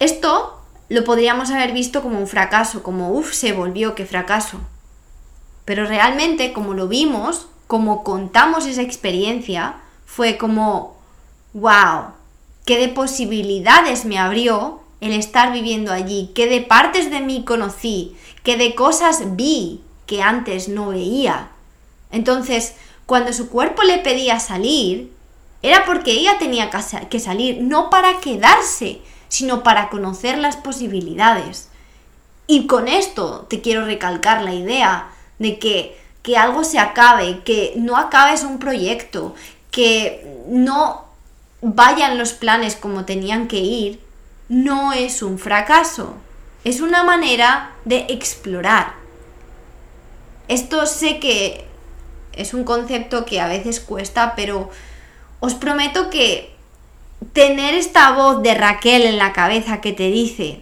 Esto 0.00 0.63
lo 0.94 1.02
podríamos 1.02 1.50
haber 1.50 1.72
visto 1.72 2.02
como 2.02 2.20
un 2.20 2.28
fracaso, 2.28 2.84
como, 2.84 3.10
uff, 3.10 3.34
se 3.34 3.52
volvió, 3.52 3.96
qué 3.96 4.06
fracaso. 4.06 4.60
Pero 5.64 5.86
realmente, 5.86 6.52
como 6.52 6.72
lo 6.72 6.86
vimos, 6.86 7.48
como 7.66 8.04
contamos 8.04 8.64
esa 8.64 8.82
experiencia, 8.82 9.74
fue 10.06 10.38
como, 10.38 10.96
wow, 11.52 12.12
qué 12.64 12.78
de 12.78 12.88
posibilidades 12.88 14.04
me 14.04 14.18
abrió 14.18 14.82
el 15.00 15.12
estar 15.12 15.52
viviendo 15.52 15.92
allí, 15.92 16.30
qué 16.32 16.46
de 16.46 16.60
partes 16.60 17.10
de 17.10 17.20
mí 17.20 17.44
conocí, 17.44 18.16
qué 18.44 18.56
de 18.56 18.76
cosas 18.76 19.34
vi 19.34 19.80
que 20.06 20.22
antes 20.22 20.68
no 20.68 20.90
veía. 20.90 21.48
Entonces, 22.12 22.76
cuando 23.04 23.32
su 23.32 23.48
cuerpo 23.48 23.82
le 23.82 23.98
pedía 23.98 24.38
salir, 24.38 25.12
era 25.60 25.84
porque 25.86 26.12
ella 26.12 26.38
tenía 26.38 26.70
que 27.10 27.18
salir, 27.18 27.60
no 27.62 27.90
para 27.90 28.20
quedarse, 28.20 29.00
sino 29.34 29.64
para 29.64 29.88
conocer 29.88 30.38
las 30.38 30.56
posibilidades. 30.56 31.68
Y 32.46 32.68
con 32.68 32.86
esto 32.86 33.46
te 33.50 33.60
quiero 33.60 33.84
recalcar 33.84 34.42
la 34.42 34.54
idea 34.54 35.08
de 35.40 35.58
que, 35.58 35.98
que 36.22 36.36
algo 36.36 36.62
se 36.62 36.78
acabe, 36.78 37.40
que 37.42 37.72
no 37.76 37.96
acabes 37.96 38.44
un 38.44 38.60
proyecto, 38.60 39.34
que 39.72 40.24
no 40.46 41.06
vayan 41.62 42.16
los 42.16 42.32
planes 42.32 42.76
como 42.76 43.06
tenían 43.06 43.48
que 43.48 43.58
ir, 43.58 44.00
no 44.48 44.92
es 44.92 45.20
un 45.20 45.40
fracaso, 45.40 46.14
es 46.62 46.80
una 46.80 47.02
manera 47.02 47.72
de 47.84 48.06
explorar. 48.10 48.94
Esto 50.46 50.86
sé 50.86 51.18
que 51.18 51.66
es 52.34 52.54
un 52.54 52.62
concepto 52.62 53.24
que 53.24 53.40
a 53.40 53.48
veces 53.48 53.80
cuesta, 53.80 54.34
pero 54.36 54.70
os 55.40 55.54
prometo 55.54 56.08
que 56.08 56.53
tener 57.34 57.74
esta 57.74 58.12
voz 58.12 58.42
de 58.42 58.54
Raquel 58.54 59.02
en 59.02 59.18
la 59.18 59.32
cabeza 59.34 59.80
que 59.80 59.92
te 59.92 60.10
dice, 60.10 60.60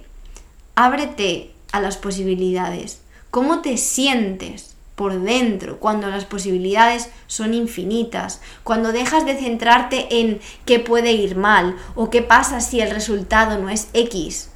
ábrete 0.74 1.52
a 1.70 1.80
las 1.80 1.96
posibilidades, 1.96 3.02
¿cómo 3.30 3.60
te 3.60 3.76
sientes? 3.76 4.70
por 4.94 5.20
dentro, 5.22 5.80
cuando 5.80 6.08
las 6.08 6.26
posibilidades 6.26 7.08
son 7.26 7.54
infinitas, 7.54 8.40
cuando 8.62 8.92
dejas 8.92 9.24
de 9.24 9.36
centrarte 9.36 10.20
en 10.20 10.38
qué 10.66 10.78
puede 10.78 11.12
ir 11.12 11.34
mal 11.34 11.76
o 11.94 12.10
qué 12.10 12.22
pasa 12.22 12.60
si 12.60 12.80
el 12.80 12.90
resultado 12.90 13.58
no 13.58 13.70
es 13.70 13.88
X. 13.94 14.50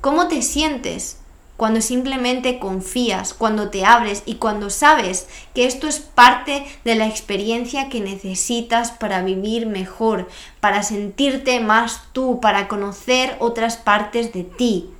¿Cómo 0.00 0.26
te 0.26 0.42
sientes 0.42 1.21
cuando 1.62 1.80
simplemente 1.80 2.58
confías, 2.58 3.34
cuando 3.34 3.70
te 3.70 3.84
abres 3.84 4.24
y 4.26 4.34
cuando 4.34 4.68
sabes 4.68 5.28
que 5.54 5.64
esto 5.64 5.86
es 5.86 6.00
parte 6.00 6.66
de 6.84 6.96
la 6.96 7.06
experiencia 7.06 7.88
que 7.88 8.00
necesitas 8.00 8.90
para 8.90 9.22
vivir 9.22 9.66
mejor, 9.66 10.28
para 10.58 10.82
sentirte 10.82 11.60
más 11.60 12.02
tú, 12.12 12.40
para 12.40 12.66
conocer 12.66 13.36
otras 13.38 13.76
partes 13.76 14.32
de 14.32 14.42
ti? 14.42 14.90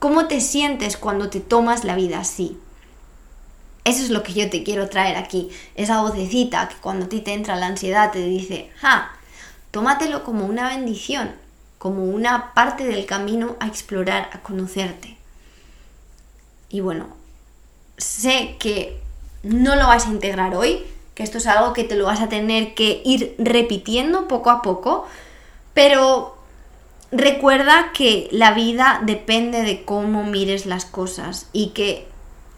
¿Cómo 0.00 0.26
te 0.26 0.40
sientes 0.40 0.96
cuando 0.96 1.30
te 1.30 1.38
tomas 1.38 1.84
la 1.84 1.94
vida 1.94 2.18
así? 2.18 2.58
Eso 3.84 4.02
es 4.02 4.10
lo 4.10 4.24
que 4.24 4.32
yo 4.32 4.50
te 4.50 4.64
quiero 4.64 4.88
traer 4.88 5.16
aquí, 5.16 5.48
esa 5.76 6.02
vocecita 6.02 6.68
que 6.68 6.74
cuando 6.80 7.04
a 7.06 7.08
ti 7.08 7.20
te 7.20 7.34
entra 7.34 7.54
la 7.54 7.66
ansiedad 7.66 8.10
te 8.10 8.26
dice, 8.26 8.72
ja, 8.80 9.12
tómatelo 9.70 10.24
como 10.24 10.44
una 10.44 10.70
bendición, 10.70 11.30
como 11.78 12.02
una 12.02 12.52
parte 12.52 12.82
del 12.82 13.06
camino 13.06 13.54
a 13.60 13.68
explorar, 13.68 14.28
a 14.32 14.40
conocerte. 14.40 15.19
Y 16.70 16.80
bueno, 16.80 17.08
sé 17.98 18.56
que 18.58 19.00
no 19.42 19.76
lo 19.76 19.86
vas 19.86 20.06
a 20.06 20.10
integrar 20.10 20.54
hoy, 20.54 20.84
que 21.14 21.22
esto 21.22 21.38
es 21.38 21.46
algo 21.46 21.72
que 21.72 21.84
te 21.84 21.96
lo 21.96 22.06
vas 22.06 22.20
a 22.20 22.28
tener 22.28 22.74
que 22.74 23.02
ir 23.04 23.34
repitiendo 23.38 24.28
poco 24.28 24.50
a 24.50 24.62
poco, 24.62 25.06
pero 25.74 26.36
recuerda 27.12 27.90
que 27.92 28.28
la 28.30 28.52
vida 28.52 29.00
depende 29.02 29.62
de 29.62 29.84
cómo 29.84 30.24
mires 30.24 30.66
las 30.66 30.84
cosas 30.84 31.48
y 31.52 31.70
que 31.70 32.06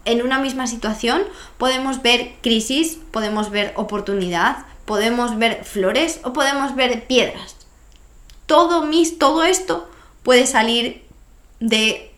en 0.05 0.23
una 0.23 0.39
misma 0.39 0.67
situación 0.67 1.23
podemos 1.59 2.03
ver 2.03 2.35
crisis, 2.43 2.99
podemos 3.11 3.51
ver 3.51 3.73
oportunidad, 3.77 4.67
podemos 4.85 5.39
ver 5.39 5.65
flores 5.65 6.21
o 6.25 6.33
podemos 6.33 6.75
ver 6.75 7.07
piedras. 7.07 7.57
Todo, 8.47 8.85
mis, 8.85 9.19
todo 9.19 9.45
esto 9.45 9.89
puede 10.23 10.47
salir 10.47 11.03
de 11.61 12.13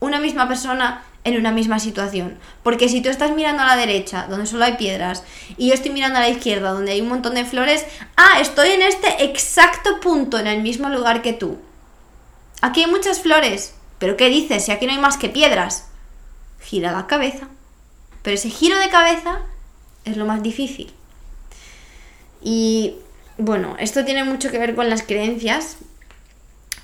una 0.00 0.18
misma 0.18 0.48
persona 0.48 1.02
en 1.26 1.36
una 1.36 1.50
misma 1.50 1.80
situación. 1.80 2.38
Porque 2.62 2.88
si 2.88 3.00
tú 3.00 3.08
estás 3.08 3.32
mirando 3.32 3.64
a 3.64 3.66
la 3.66 3.76
derecha, 3.76 4.26
donde 4.30 4.46
solo 4.46 4.64
hay 4.64 4.76
piedras, 4.76 5.24
y 5.56 5.68
yo 5.68 5.74
estoy 5.74 5.90
mirando 5.90 6.18
a 6.18 6.22
la 6.22 6.28
izquierda, 6.28 6.70
donde 6.70 6.92
hay 6.92 7.00
un 7.00 7.08
montón 7.08 7.34
de 7.34 7.44
flores, 7.44 7.84
ah, 8.16 8.38
estoy 8.40 8.70
en 8.70 8.82
este 8.82 9.24
exacto 9.24 9.98
punto, 10.00 10.38
en 10.38 10.46
el 10.46 10.62
mismo 10.62 10.88
lugar 10.88 11.22
que 11.22 11.32
tú. 11.32 11.58
Aquí 12.62 12.84
hay 12.84 12.90
muchas 12.90 13.20
flores, 13.20 13.74
pero 13.98 14.16
¿qué 14.16 14.28
dices 14.28 14.64
si 14.64 14.70
aquí 14.70 14.86
no 14.86 14.92
hay 14.92 14.98
más 14.98 15.16
que 15.16 15.28
piedras? 15.28 15.88
Gira 16.60 16.92
la 16.92 17.08
cabeza. 17.08 17.48
Pero 18.22 18.36
ese 18.36 18.48
giro 18.48 18.78
de 18.78 18.88
cabeza 18.88 19.40
es 20.04 20.16
lo 20.16 20.26
más 20.26 20.44
difícil. 20.44 20.92
Y 22.40 22.94
bueno, 23.36 23.74
esto 23.80 24.04
tiene 24.04 24.22
mucho 24.22 24.52
que 24.52 24.60
ver 24.60 24.76
con 24.76 24.88
las 24.88 25.02
creencias, 25.02 25.78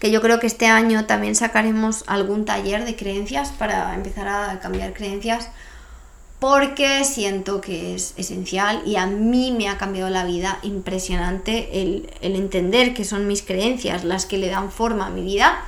que 0.02 0.10
yo 0.10 0.20
creo 0.20 0.40
que 0.40 0.48
este 0.48 0.66
año 0.66 1.06
también 1.06 1.36
sacaremos 1.36 2.02
algún 2.08 2.44
taller 2.44 2.84
de 2.84 2.96
creencias 2.96 3.50
para 3.50 3.94
empezar 3.94 4.26
a 4.26 4.58
cambiar 4.58 4.94
creencias 4.94 5.48
porque 6.40 7.04
siento 7.04 7.60
que 7.60 7.94
es 7.94 8.14
esencial 8.16 8.82
y 8.84 8.96
a 8.96 9.06
mí 9.06 9.54
me 9.56 9.68
ha 9.68 9.78
cambiado 9.78 10.10
la 10.10 10.24
vida 10.24 10.58
impresionante 10.64 11.82
el, 11.82 12.10
entender 12.20 12.94
que 12.94 13.04
son 13.04 13.28
mis 13.28 13.42
creencias 13.42 14.02
las 14.02 14.26
que 14.26 14.38
le 14.38 14.48
dan 14.48 14.72
forma 14.72 15.06
a 15.06 15.10
mi 15.10 15.22
vida. 15.22 15.64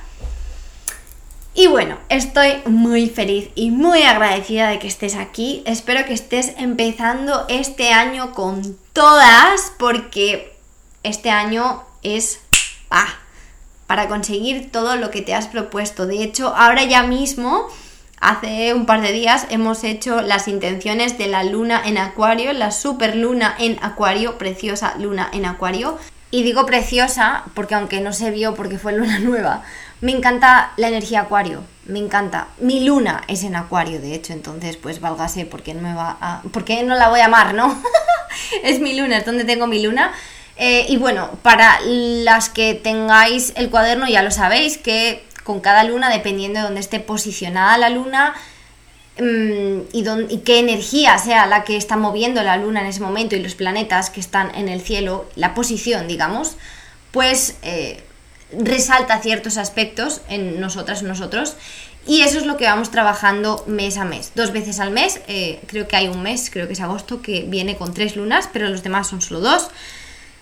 Y 1.53 1.67
bueno, 1.67 1.97
estoy 2.09 2.55
muy 2.65 3.07
feliz 3.07 3.51
y 3.55 3.71
muy 3.71 4.01
agradecida 4.01 4.67
de 4.67 4.79
que 4.79 4.89
estés 4.89 5.15
aquí. 5.15 5.63
Espero 5.65 6.05
que 6.05 6.13
estés 6.13 6.55
empezando 6.57 7.45
este 7.47 7.93
año 7.93 8.33
con 8.33 8.77
todas 8.91 9.71
porque 9.79 10.57
este 11.03 11.29
año 11.29 11.85
es... 12.03 12.41
¡ah! 12.89 13.19
Para 13.87 14.07
conseguir 14.07 14.71
todo 14.71 14.95
lo 14.95 15.11
que 15.11 15.21
te 15.21 15.33
has 15.33 15.47
propuesto. 15.47 16.07
De 16.07 16.23
hecho, 16.23 16.53
ahora 16.55 16.83
ya 16.83 17.03
mismo, 17.03 17.67
hace 18.19 18.73
un 18.73 18.85
par 18.85 19.01
de 19.01 19.11
días, 19.11 19.47
hemos 19.49 19.83
hecho 19.83 20.21
las 20.21 20.47
intenciones 20.47 21.17
de 21.17 21.27
la 21.27 21.43
luna 21.43 21.81
en 21.85 21.97
acuario, 21.97 22.53
la 22.53 22.71
super 22.71 23.15
luna 23.15 23.55
en 23.59 23.77
acuario, 23.83 24.37
preciosa 24.37 24.95
luna 24.97 25.29
en 25.31 25.45
acuario. 25.45 25.97
Y 26.31 26.43
digo 26.43 26.65
preciosa 26.65 27.43
porque 27.53 27.75
aunque 27.75 28.01
no 28.01 28.11
se 28.11 28.31
vio 28.31 28.55
porque 28.55 28.79
fue 28.79 28.93
luna 28.93 29.19
nueva, 29.19 29.63
me 30.01 30.11
encanta 30.11 30.73
la 30.77 30.89
energía 30.89 31.21
acuario, 31.21 31.63
me 31.85 31.99
encanta. 31.99 32.47
Mi 32.59 32.83
luna 32.83 33.23
es 33.27 33.43
en 33.43 33.55
acuario, 33.55 34.01
de 34.01 34.13
hecho, 34.13 34.33
entonces 34.33 34.77
pues 34.77 34.99
válgase 34.99 35.45
porque 35.45 35.73
no 35.73 35.81
me 35.81 35.93
va 35.93 36.17
a... 36.19 36.41
porque 36.51 36.83
no 36.83 36.95
la 36.95 37.09
voy 37.09 37.21
a 37.21 37.25
amar, 37.25 37.53
¿no? 37.53 37.81
es 38.63 38.79
mi 38.79 38.95
luna, 38.99 39.17
es 39.17 39.25
donde 39.25 39.45
tengo 39.45 39.67
mi 39.67 39.81
luna. 39.81 40.11
Eh, 40.57 40.85
y 40.87 40.97
bueno, 40.97 41.31
para 41.41 41.79
las 41.81 42.49
que 42.49 42.73
tengáis 42.73 43.51
el 43.55 43.69
cuaderno 43.69 44.07
ya 44.07 44.23
lo 44.23 44.31
sabéis 44.31 44.77
que 44.77 45.23
con 45.43 45.59
cada 45.59 45.83
luna, 45.83 46.09
dependiendo 46.09 46.59
de 46.59 46.65
dónde 46.65 46.79
esté 46.79 46.99
posicionada 46.99 47.77
la 47.77 47.89
luna 47.89 48.33
mm, 49.19 49.79
y, 49.91 50.37
qué 50.45 50.59
energía 50.59 51.17
sea 51.17 51.45
la 51.45 51.63
que 51.63 51.77
está 51.77 51.97
moviendo 51.97 52.41
la 52.41 52.57
luna 52.57 52.81
en 52.81 52.87
ese 52.87 53.01
momento 53.01 53.35
y 53.35 53.43
los 53.43 53.55
planetas 53.55 54.09
que 54.09 54.19
están 54.19 54.55
en 54.55 54.69
el 54.69 54.81
cielo, 54.81 55.29
la 55.35 55.53
posición, 55.53 56.07
digamos, 56.07 56.55
pues 57.11 57.57
eh, 57.61 58.01
resalta 58.57 59.19
ciertos 59.19 59.57
aspectos 59.57 60.21
en 60.29 60.59
nosotras, 60.59 61.03
nosotros. 61.03 61.55
Y 62.07 62.21
eso 62.21 62.37
es 62.37 62.45
lo 62.45 62.55
que 62.55 62.65
vamos 62.65 62.91
trabajando 62.91 63.63
mes 63.67 63.97
a 63.97 64.05
mes. 64.05 64.31
Dos 64.35 64.51
veces 64.51 64.79
al 64.79 64.91
mes, 64.91 65.21
eh, 65.27 65.59
creo 65.65 65.87
que 65.87 65.95
hay 65.95 66.07
un 66.07 66.21
mes, 66.21 66.49
creo 66.51 66.67
que 66.67 66.73
es 66.73 66.81
agosto, 66.81 67.21
que 67.21 67.41
viene 67.47 67.77
con 67.77 67.93
tres 67.93 68.15
lunas, 68.15 68.47
pero 68.53 68.69
los 68.69 68.83
demás 68.83 69.07
son 69.07 69.21
solo 69.21 69.39
dos. 69.39 69.69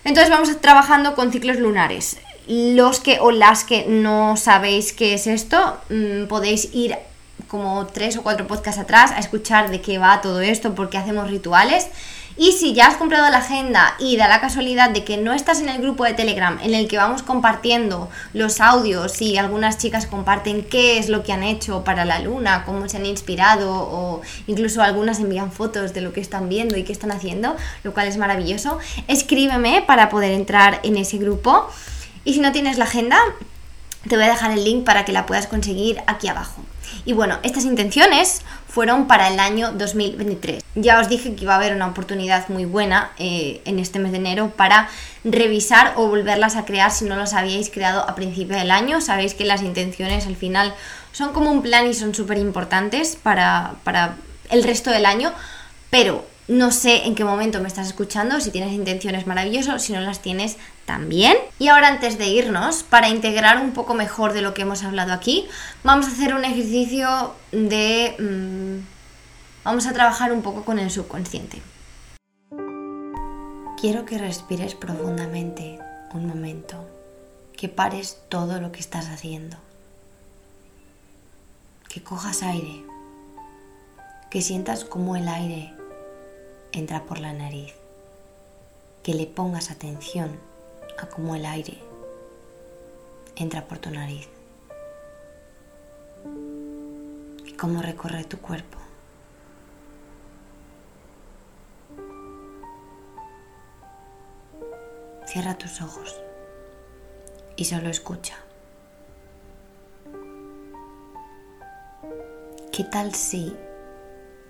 Entonces 0.04 0.30
vamos 0.30 0.60
trabajando 0.62 1.16
con 1.16 1.32
ciclos 1.32 1.58
lunares. 1.58 2.18
Los 2.48 3.00
que 3.00 3.20
o 3.20 3.32
las 3.32 3.64
que 3.64 3.86
no 3.88 4.36
sabéis 4.36 4.92
qué 4.92 5.14
es 5.14 5.28
esto, 5.28 5.78
mm, 5.90 6.26
podéis 6.28 6.74
ir 6.74 6.98
como 7.48 7.86
tres 7.88 8.18
o 8.18 8.24
cuatro 8.24 8.48
podcasts 8.48 8.82
atrás 8.82 9.12
a 9.12 9.20
escuchar 9.20 9.70
de 9.70 9.80
qué 9.80 9.98
va 9.98 10.22
todo 10.22 10.42
esto, 10.42 10.76
porque 10.76 10.98
hacemos 10.98 11.30
rituales. 11.30 11.88
Y 12.36 12.54
si 12.54 12.74
ya 12.74 12.88
has 12.88 12.98
comprado 12.98 13.30
la 13.30 13.38
agenda 13.38 13.96
y 14.00 14.18
da 14.18 14.28
la 14.28 14.42
casualidad 14.42 14.90
de 14.90 15.04
que 15.04 15.18
no 15.18 15.34
estás 15.34 15.60
en 15.60 15.70
el 15.70 15.80
grupo 15.80 16.04
de 16.04 16.14
Telegram 16.14 16.58
en 16.64 16.74
el 16.74 16.88
que 16.88 16.98
vamos 16.98 17.22
compartiendo 17.22 18.10
los 18.34 18.60
audios 18.60 19.22
y 19.22 19.38
algunas 19.38 19.78
chicas 19.78 20.08
comparten 20.08 20.64
qué 20.64 20.98
es 20.98 21.10
lo 21.10 21.22
que 21.24 21.32
han 21.32 21.44
hecho 21.44 21.84
para 21.84 22.06
la 22.06 22.20
luna, 22.20 22.64
cómo 22.66 22.90
se 22.90 22.98
han 22.98 23.06
inspirado 23.06 23.72
o 23.72 24.22
incluso 24.48 24.82
algunas 24.82 25.20
envían 25.20 25.52
fotos 25.52 25.94
de 25.94 26.02
lo 26.02 26.12
que 26.12 26.22
están 26.22 26.50
viendo 26.50 26.76
y 26.76 26.84
qué 26.84 26.92
están 26.92 27.12
haciendo, 27.12 27.56
lo 27.84 27.94
cual 27.94 28.08
es 28.08 28.18
maravilloso, 28.18 28.80
escríbeme 29.08 29.84
para 29.86 30.10
poder 30.10 30.32
entrar 30.32 30.80
en 30.84 30.98
ese 30.98 31.20
grupo. 31.20 31.70
Y 32.26 32.34
si 32.34 32.40
no 32.40 32.52
tienes 32.52 32.80
la 32.80 32.86
agenda, 32.86 33.20
te 34.10 34.16
voy 34.16 34.26
a 34.26 34.30
dejar 34.30 34.52
el 34.52 34.64
link 34.64 34.86
para 34.86 35.06
que 35.06 35.12
la 35.12 35.28
puedas 35.28 35.46
conseguir 35.46 36.02
aquí 36.08 36.28
abajo. 36.28 36.64
Y 37.06 37.14
bueno, 37.14 37.40
estas 37.44 37.66
intenciones 37.66 38.42
fueron 38.74 39.06
para 39.06 39.28
el 39.28 39.40
año 39.40 39.72
2023. 39.72 40.64
Ya 40.74 41.00
os 41.00 41.08
dije 41.08 41.36
que 41.36 41.44
iba 41.44 41.54
a 41.54 41.58
haber 41.58 41.76
una 41.76 41.86
oportunidad 41.86 42.50
muy 42.50 42.66
buena 42.66 43.12
eh, 43.20 43.62
en 43.66 43.78
este 43.78 44.00
mes 44.00 44.12
de 44.12 44.18
enero 44.18 44.52
para 44.56 44.90
revisar 45.24 45.94
o 45.96 46.08
volverlas 46.08 46.56
a 46.56 46.66
crear 46.66 46.90
si 46.90 47.06
no 47.06 47.16
las 47.16 47.36
habíais 47.36 47.70
creado 47.70 48.02
a 48.10 48.16
principio 48.16 48.58
del 48.58 48.72
año. 48.72 49.00
Sabéis 49.00 49.36
que 49.36 49.46
las 49.46 49.62
intenciones 49.62 50.26
al 50.26 50.36
final 50.36 50.74
son 51.12 51.34
como 51.34 51.52
un 51.52 51.62
plan 51.62 51.86
y 51.86 51.94
son 51.94 52.16
súper 52.16 52.40
importantes 52.40 53.16
para, 53.16 53.76
para 53.84 54.16
el 54.50 54.64
resto 54.64 54.90
del 54.90 55.06
año, 55.06 55.32
pero 55.92 56.26
no 56.48 56.72
sé 56.72 57.06
en 57.06 57.16
qué 57.16 57.24
momento 57.24 57.62
me 57.62 57.68
estás 57.68 57.88
escuchando, 57.88 58.42
si 58.42 58.52
tienes 58.52 58.74
intenciones 58.74 59.28
maravillosas, 59.28 59.82
si 59.82 59.94
no 59.94 60.02
las 60.02 60.22
tienes 60.22 60.58
también. 60.86 61.38
Y 61.58 61.70
ahora 61.70 61.88
antes 61.88 62.18
de 62.18 62.28
irnos, 62.28 62.84
para 62.84 63.10
integrar 63.10 63.60
un 63.60 63.72
poco 63.72 63.94
mejor 63.94 64.34
de 64.34 64.42
lo 64.42 64.54
que 64.54 64.64
hemos 64.64 64.84
hablado 64.84 65.14
aquí, 65.14 65.48
vamos 65.84 66.08
a 66.08 66.12
hacer 66.12 66.34
un 66.34 66.44
ejercicio 66.44 67.34
de... 67.52 68.16
Mm, 68.20 68.86
vamos 69.64 69.88
a 69.88 69.94
trabajar 69.94 70.34
un 70.34 70.42
poco 70.42 70.66
con 70.66 70.80
el 70.80 70.92
subconsciente. 70.92 71.62
Quiero 73.80 74.06
que 74.06 74.18
respires 74.18 74.76
profundamente 74.76 75.80
un 76.14 76.28
momento, 76.28 76.86
que 77.56 77.70
pares 77.70 78.20
todo 78.30 78.60
lo 78.60 78.72
que 78.72 78.80
estás 78.80 79.08
haciendo, 79.08 79.58
que 81.90 82.04
cojas 82.04 82.44
aire, 82.44 82.84
que 84.30 84.42
sientas 84.42 84.86
como 84.86 85.16
el 85.16 85.28
aire 85.28 85.74
entra 86.74 87.06
por 87.06 87.20
la 87.20 87.34
nariz, 87.34 87.76
que 89.04 89.14
le 89.14 89.28
pongas 89.28 89.70
atención 89.70 90.40
a 90.98 91.08
cómo 91.08 91.36
el 91.36 91.46
aire 91.46 91.78
entra 93.36 93.68
por 93.68 93.78
tu 93.78 93.92
nariz 93.92 94.28
y 97.46 97.54
cómo 97.54 97.82
recorre 97.84 98.24
tu 98.24 98.40
cuerpo. 98.40 98.80
Cierra 105.28 105.58
tus 105.58 105.80
ojos 105.82 106.20
y 107.56 107.66
solo 107.66 107.90
escucha. 107.90 108.36
¿Qué 112.72 112.84
tal 112.84 113.14
si 113.14 113.56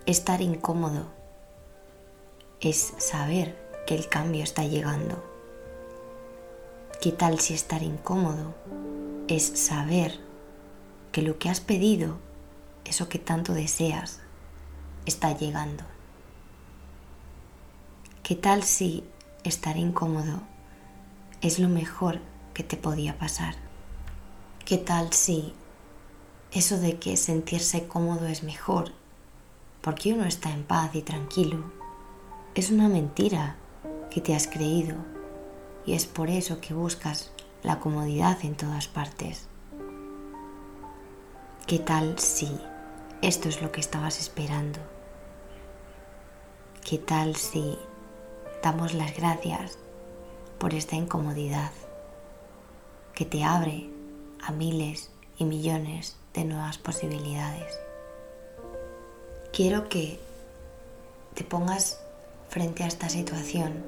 estar 0.06 0.42
incómodo 0.42 1.23
es 2.70 2.94
saber 2.98 3.58
que 3.86 3.96
el 3.96 4.08
cambio 4.08 4.44
está 4.44 4.64
llegando. 4.64 5.24
¿Qué 7.02 7.12
tal 7.12 7.40
si 7.40 7.54
estar 7.54 7.84
incómodo 7.84 8.56
es 9.28 9.44
saber 9.60 10.20
que 11.12 11.22
lo 11.22 11.38
que 11.38 11.50
has 11.50 11.60
pedido, 11.60 12.18
eso 12.86 13.10
que 13.10 13.20
tanto 13.20 13.54
deseas, 13.54 14.22
está 15.06 15.38
llegando? 15.38 15.84
¿Qué 18.24 18.36
tal 18.36 18.64
si 18.64 19.04
estar 19.44 19.76
incómodo 19.76 20.42
es 21.42 21.60
lo 21.60 21.68
mejor 21.68 22.22
que 22.54 22.64
te 22.64 22.78
podía 22.78 23.18
pasar? 23.18 23.56
¿Qué 24.64 24.78
tal 24.78 25.12
si 25.12 25.54
eso 26.54 26.80
de 26.80 26.98
que 26.98 27.18
sentirse 27.18 27.88
cómodo 27.88 28.28
es 28.28 28.44
mejor 28.44 28.94
porque 29.82 30.14
uno 30.14 30.24
está 30.24 30.52
en 30.52 30.64
paz 30.64 30.96
y 30.96 31.02
tranquilo 31.02 31.83
es 32.56 32.72
una 32.72 32.88
mentira 32.88 33.56
que 34.10 34.22
te 34.22 34.36
has 34.36 34.48
creído 34.48 34.96
y 35.86 35.94
es 35.94 36.06
por 36.06 36.30
eso 36.30 36.62
que 36.62 36.74
buscas 36.74 37.32
la 37.64 37.80
comodidad 37.80 38.38
en 38.44 38.56
todas 38.56 38.88
partes. 38.88 39.48
¿Qué 41.66 41.80
tal 41.80 42.20
si 42.20 42.50
esto 43.22 43.50
es 43.50 43.62
lo 43.62 43.72
que 43.72 43.82
estabas 43.82 44.20
esperando? 44.20 44.80
¿Qué 46.88 46.98
tal 46.98 47.36
si 47.36 47.78
damos 48.62 48.94
las 48.94 49.16
gracias 49.16 49.78
por 50.60 50.74
esta 50.74 50.96
incomodidad 50.96 51.72
que 53.16 53.26
te 53.26 53.44
abre 53.44 53.90
a 54.42 54.52
miles 54.52 55.10
y 55.38 55.46
millones 55.46 56.18
de 56.34 56.46
nuevas 56.46 56.78
posibilidades? 56.78 57.84
quiero 59.54 59.88
que 59.88 60.20
te 61.36 61.44
pongas 61.44 62.03
frente 62.54 62.84
a 62.84 62.88
esta 62.88 63.10
situación 63.10 63.84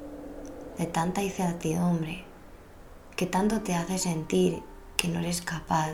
de 0.80 0.88
tanta 0.88 1.22
incertidumbre 1.22 2.26
que 3.16 3.28
tanto 3.28 3.62
te 3.62 3.76
hace 3.76 4.00
sentir 4.00 4.64
que 4.98 5.08
no 5.08 5.20
eres 5.20 5.44
capaz, 5.44 5.92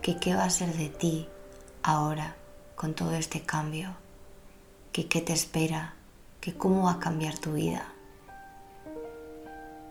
que 0.00 0.16
qué 0.16 0.34
va 0.34 0.44
a 0.44 0.50
ser 0.50 0.72
de 0.74 0.88
ti 0.88 1.28
ahora 1.82 2.34
con 2.76 2.94
todo 2.94 3.12
este 3.12 3.42
cambio, 3.42 3.90
que 4.90 5.06
qué 5.06 5.20
te 5.20 5.34
espera, 5.34 5.96
que 6.40 6.54
cómo 6.54 6.84
va 6.84 6.92
a 6.92 6.98
cambiar 6.98 7.36
tu 7.36 7.52
vida, 7.52 7.92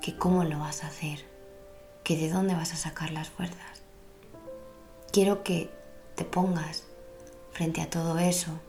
que 0.01 0.17
cómo 0.17 0.43
lo 0.43 0.57
vas 0.57 0.83
a 0.83 0.87
hacer, 0.87 1.23
que 2.03 2.17
de 2.17 2.31
dónde 2.31 2.55
vas 2.55 2.73
a 2.73 2.77
sacar 2.77 3.11
las 3.11 3.29
fuerzas. 3.29 3.83
Quiero 5.11 5.43
que 5.43 5.69
te 6.15 6.25
pongas 6.25 6.83
frente 7.51 7.79
a 7.81 7.91
todo 7.91 8.17
eso, 8.17 8.59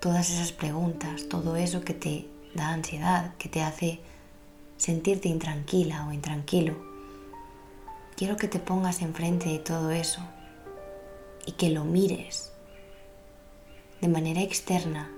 todas 0.00 0.30
esas 0.30 0.52
preguntas, 0.52 1.28
todo 1.28 1.54
eso 1.54 1.82
que 1.82 1.92
te 1.92 2.37
da 2.58 2.70
ansiedad, 2.70 3.34
que 3.38 3.48
te 3.48 3.62
hace 3.62 4.00
sentirte 4.76 5.28
intranquila 5.28 6.06
o 6.06 6.12
intranquilo. 6.12 6.76
Quiero 8.16 8.36
que 8.36 8.48
te 8.48 8.58
pongas 8.58 9.00
enfrente 9.00 9.48
de 9.48 9.58
todo 9.58 9.90
eso 9.90 10.20
y 11.46 11.52
que 11.52 11.70
lo 11.70 11.84
mires 11.84 12.52
de 14.00 14.08
manera 14.08 14.42
externa, 14.42 15.10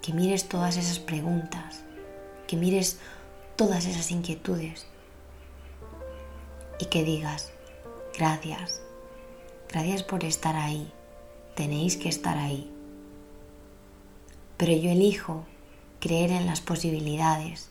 que 0.00 0.12
mires 0.12 0.48
todas 0.48 0.76
esas 0.76 0.98
preguntas, 0.98 1.84
que 2.46 2.56
mires 2.56 2.98
todas 3.56 3.86
esas 3.86 4.10
inquietudes 4.10 4.86
y 6.78 6.86
que 6.86 7.04
digas, 7.04 7.52
gracias, 8.16 8.80
gracias 9.68 10.02
por 10.02 10.24
estar 10.24 10.56
ahí, 10.56 10.92
tenéis 11.54 11.96
que 11.96 12.08
estar 12.08 12.38
ahí. 12.38 12.72
Pero 14.56 14.72
yo 14.72 14.90
elijo 14.90 15.44
creer 16.00 16.30
en 16.30 16.46
las 16.46 16.60
posibilidades. 16.60 17.70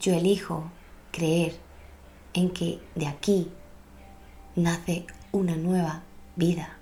Yo 0.00 0.14
elijo 0.14 0.64
creer 1.10 1.56
en 2.34 2.50
que 2.50 2.80
de 2.94 3.06
aquí 3.06 3.50
nace 4.56 5.06
una 5.30 5.56
nueva 5.56 6.02
vida, 6.36 6.76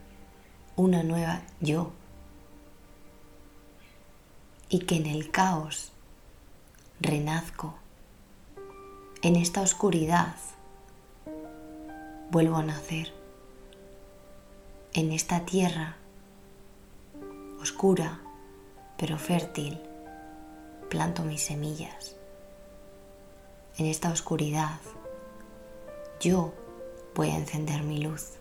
una 0.77 1.03
nueva 1.03 1.43
yo. 1.61 1.93
Y 4.69 4.81
que 4.81 4.97
en 4.97 5.07
el 5.07 5.31
caos 5.31 5.93
renazco. 7.01 7.75
En 9.23 9.37
esta 9.37 9.61
oscuridad 9.61 10.37
vuelvo 12.31 12.57
a 12.57 12.63
nacer. 12.63 13.13
En 14.93 15.13
esta 15.13 15.45
tierra 15.45 15.97
oscura 17.61 18.21
pero 18.97 19.19
fértil, 19.19 19.81
planto 20.91 21.23
mis 21.23 21.41
semillas. 21.41 22.17
En 23.79 23.87
esta 23.87 24.11
oscuridad, 24.11 24.79
yo 26.21 26.53
voy 27.15 27.31
a 27.31 27.37
encender 27.37 27.83
mi 27.83 28.03
luz. 28.03 28.33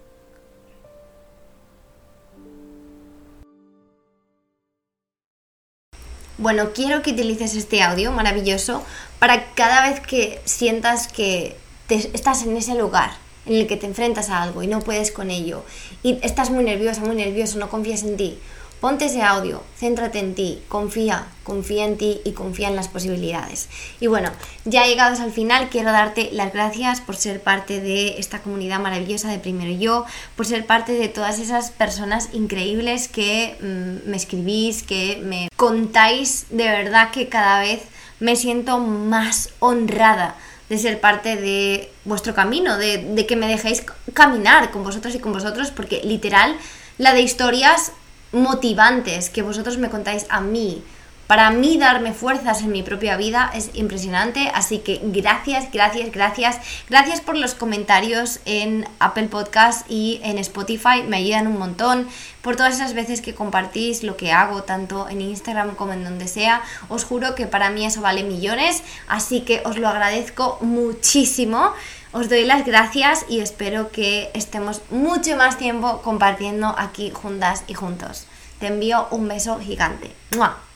Bueno, 6.38 6.72
quiero 6.74 7.02
que 7.02 7.12
utilices 7.12 7.56
este 7.56 7.82
audio 7.82 8.12
maravilloso 8.12 8.84
para 9.20 9.54
cada 9.54 9.90
vez 9.90 10.00
que 10.00 10.42
sientas 10.46 11.08
que 11.08 11.56
estás 11.90 12.44
en 12.44 12.58
ese 12.58 12.76
lugar 12.76 13.12
en 13.46 13.56
el 13.56 13.68
que 13.68 13.78
te 13.78 13.86
enfrentas 13.86 14.30
a 14.30 14.42
algo 14.42 14.64
y 14.64 14.68
no 14.68 14.80
puedes 14.80 15.12
con 15.12 15.32
ello 15.32 15.64
y 16.04 16.18
estás 16.22 16.50
muy 16.50 16.64
nerviosa, 16.64 17.02
muy 17.02 17.16
nervioso, 17.16 17.58
no 17.60 17.70
confías 17.70 18.04
en 18.04 18.16
ti, 18.16 18.40
Ponte 18.80 19.08
ese 19.08 19.22
audio, 19.22 19.62
céntrate 19.78 20.20
en 20.20 20.36
ti, 20.36 20.62
confía, 20.70 21.28
confía 21.44 21.84
en 21.84 21.98
ti 21.98 22.22
y 22.24 22.32
confía 22.32 22.70
en 22.70 22.78
las 22.78 22.88
posibilidades. 22.88 23.68
Y 24.00 24.08
bueno, 24.08 24.32
ya 24.64 24.86
llegados 24.86 25.20
al 25.20 25.34
final, 25.34 25.68
quiero 25.68 25.92
darte 25.92 26.30
las 26.32 26.54
gracias 26.54 27.02
por 27.02 27.18
ser 27.18 27.42
parte 27.42 27.82
de 27.82 28.20
esta 28.20 28.40
comunidad 28.40 28.80
maravillosa 28.80 29.30
de 29.30 29.38
Primero 29.38 29.78
Yo, 29.78 30.06
por 30.38 30.46
ser 30.46 30.66
parte 30.66 30.94
de 30.94 31.10
todas 31.10 31.40
esas 31.40 31.72
personas 31.72 32.30
increíbles 32.32 33.10
que 33.10 33.58
mm, 33.60 34.10
me 34.10 34.16
escribís, 34.16 34.84
que 34.84 35.20
me 35.26 35.50
contáis 35.58 36.46
de 36.50 36.70
verdad 36.70 37.12
que 37.12 37.28
cada 37.28 37.60
vez 37.60 37.82
me 38.22 38.38
siento 38.38 38.80
más 38.80 39.50
honrada 39.60 40.36
de 40.70 40.78
ser 40.78 41.02
parte 41.02 41.36
de 41.36 41.92
vuestro 42.06 42.34
camino, 42.34 42.78
de, 42.78 43.00
de 43.00 43.26
que 43.26 43.36
me 43.36 43.48
dejéis 43.48 43.84
caminar 44.14 44.72
con 44.72 44.86
vosotros 44.86 45.16
y 45.16 45.20
con 45.20 45.34
vosotros, 45.34 45.72
porque 45.72 46.00
literal 46.06 46.56
la 46.98 47.14
de 47.14 47.22
historias 47.22 47.92
motivantes 48.32 49.30
que 49.30 49.42
vosotros 49.42 49.78
me 49.78 49.90
contáis 49.90 50.26
a 50.30 50.42
mí, 50.42 50.84
para 51.30 51.52
mí 51.52 51.78
darme 51.78 52.12
fuerzas 52.12 52.62
en 52.64 52.72
mi 52.72 52.82
propia 52.82 53.16
vida 53.16 53.52
es 53.54 53.70
impresionante, 53.76 54.52
así 54.56 54.80
que 54.80 55.00
gracias, 55.04 55.72
gracias, 55.72 56.12
gracias. 56.12 56.58
Gracias 56.90 57.22
por 57.22 57.38
los 57.38 57.54
comentarios 57.54 58.40
en 58.46 58.88
Apple 58.98 59.28
Podcast 59.28 59.86
y 59.92 60.20
en 60.24 60.40
Spotify, 60.40 61.04
me 61.08 61.18
ayudan 61.18 61.46
un 61.46 61.60
montón. 61.60 62.08
Por 62.42 62.56
todas 62.56 62.74
esas 62.74 62.96
veces 62.96 63.22
que 63.22 63.36
compartís 63.36 64.02
lo 64.02 64.18
que 64.18 64.32
hago, 64.32 64.64
tanto 64.64 65.08
en 65.08 65.22
Instagram 65.22 65.76
como 65.76 65.94
en 65.94 66.04
donde 66.04 66.28
sea, 66.28 66.64
os 66.88 67.04
juro 67.04 67.36
que 67.36 67.46
para 67.46 67.70
mí 67.70 67.86
eso 67.86 68.02
vale 68.02 68.24
millones, 68.24 68.82
así 69.08 69.42
que 69.42 69.62
os 69.66 69.78
lo 69.78 69.88
agradezco 69.88 70.58
muchísimo. 70.62 71.74
Os 72.12 72.28
doy 72.28 72.44
las 72.44 72.66
gracias 72.66 73.26
y 73.30 73.40
espero 73.40 73.92
que 73.92 74.32
estemos 74.34 74.82
mucho 74.90 75.36
más 75.36 75.60
tiempo 75.60 76.02
compartiendo 76.02 76.74
aquí 76.78 77.12
juntas 77.12 77.64
y 77.68 77.76
juntos. 77.76 78.26
Te 78.60 78.68
envío 78.68 79.08
un 79.12 79.28
beso 79.28 79.60
gigante. 79.60 80.12
¡Mua! 80.36 80.69